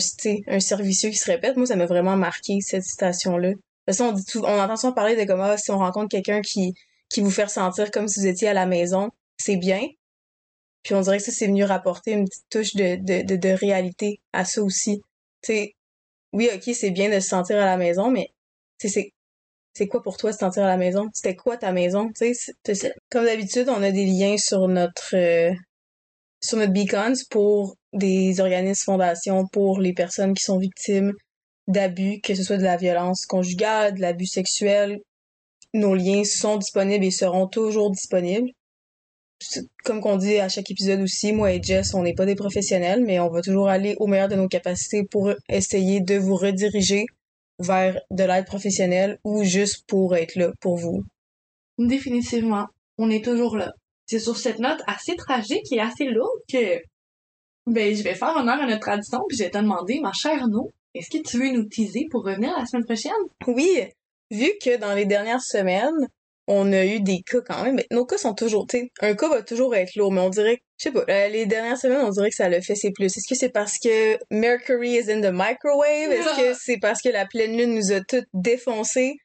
[0.48, 1.58] un servicieux qui se répète.
[1.58, 3.52] Moi, ça m'a vraiment marqué, cette citation-là.
[3.86, 6.74] Parce on, dit on entend souvent parler de comment si on rencontre quelqu'un qui,
[7.10, 9.82] qui vous fait ressentir comme si vous étiez à la maison, c'est bien.
[10.84, 14.22] Puis on dirait que ça, c'est venu rapporter une petite touche de, de, de, réalité
[14.34, 15.02] à ça aussi.
[15.42, 15.76] Tu sais,
[16.32, 18.30] oui, ok, c'est bien de se sentir à la maison, mais
[18.78, 19.12] c'est
[19.76, 21.10] c'est quoi pour toi se sentir à la maison?
[21.14, 22.10] C'était quoi ta maison?
[23.10, 25.54] Comme d'habitude, on a des liens sur notre euh,
[26.42, 31.14] sur notre beacons pour des organismes fondations pour les personnes qui sont victimes
[31.68, 35.00] d'abus, que ce soit de la violence conjugale, de l'abus sexuel.
[35.74, 38.50] Nos liens sont disponibles et seront toujours disponibles.
[39.84, 43.04] Comme qu'on dit à chaque épisode aussi, moi et Jess, on n'est pas des professionnels,
[43.04, 47.06] mais on va toujours aller au meilleur de nos capacités pour essayer de vous rediriger
[47.60, 51.04] vers de l'aide professionnelle ou juste pour être là pour vous?
[51.78, 53.74] Définitivement, on est toujours là.
[54.06, 56.80] C'est sur cette note assez tragique et assez lourde que
[57.68, 60.48] ben je vais faire honneur à notre tradition puis je vais te demander, ma chère
[60.48, 63.12] No, est-ce que tu veux nous teaser pour revenir la semaine prochaine?
[63.48, 63.82] Oui,
[64.32, 66.08] vu que dans les dernières semaines,
[66.48, 67.76] on a eu des cas quand même.
[67.76, 70.30] Mais nos cas sont toujours, tu sais, un cas va toujours être lourd, mais on
[70.30, 72.92] dirait, je sais pas, euh, les dernières semaines, on dirait que ça le fait c'est
[72.92, 73.06] plus.
[73.06, 76.12] Est-ce que c'est parce que Mercury is in the microwave?
[76.12, 79.16] Est-ce que c'est parce que la pleine lune nous a toutes défoncées?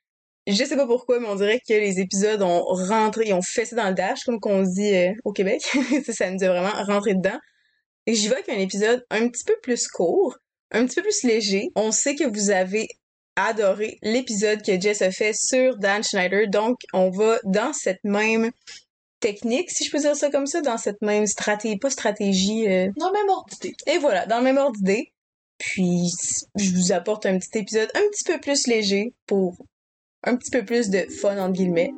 [0.46, 3.76] Je sais pas pourquoi, mais on dirait que les épisodes ont rentré, ils ont fessé
[3.76, 5.60] dans le dash, comme qu'on dit euh, au Québec.
[6.12, 7.38] ça nous a vraiment rentré dedans.
[8.06, 10.38] Et j'y vais avec un épisode un petit peu plus court,
[10.72, 11.68] un petit peu plus léger.
[11.76, 12.88] On sait que vous avez
[13.36, 18.50] adoré l'épisode que Jess a fait sur Dan Schneider, donc on va dans cette même
[19.20, 22.66] technique, si je peux dire ça comme ça, dans cette même stratégie, pas stratégie.
[22.68, 22.88] Euh...
[22.96, 23.76] Dans le même ordre d'idée.
[23.86, 25.12] Et voilà, dans le même ordre d'idée.
[25.58, 26.10] Puis,
[26.56, 29.58] je vous apporte un petit épisode un petit peu plus léger pour
[30.24, 31.92] un petit peu plus de fun, entre guillemets.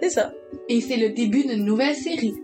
[0.00, 0.32] C'est ça.
[0.68, 2.34] Et c'est le début d'une nouvelle série.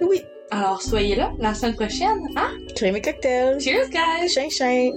[0.00, 0.22] Oui.
[0.50, 2.52] Alors, soyez là la semaine prochaine, hein?
[2.76, 3.60] Créer mes cocktails.
[3.60, 4.28] Cheers, guys!
[4.28, 4.92] Chien, chien.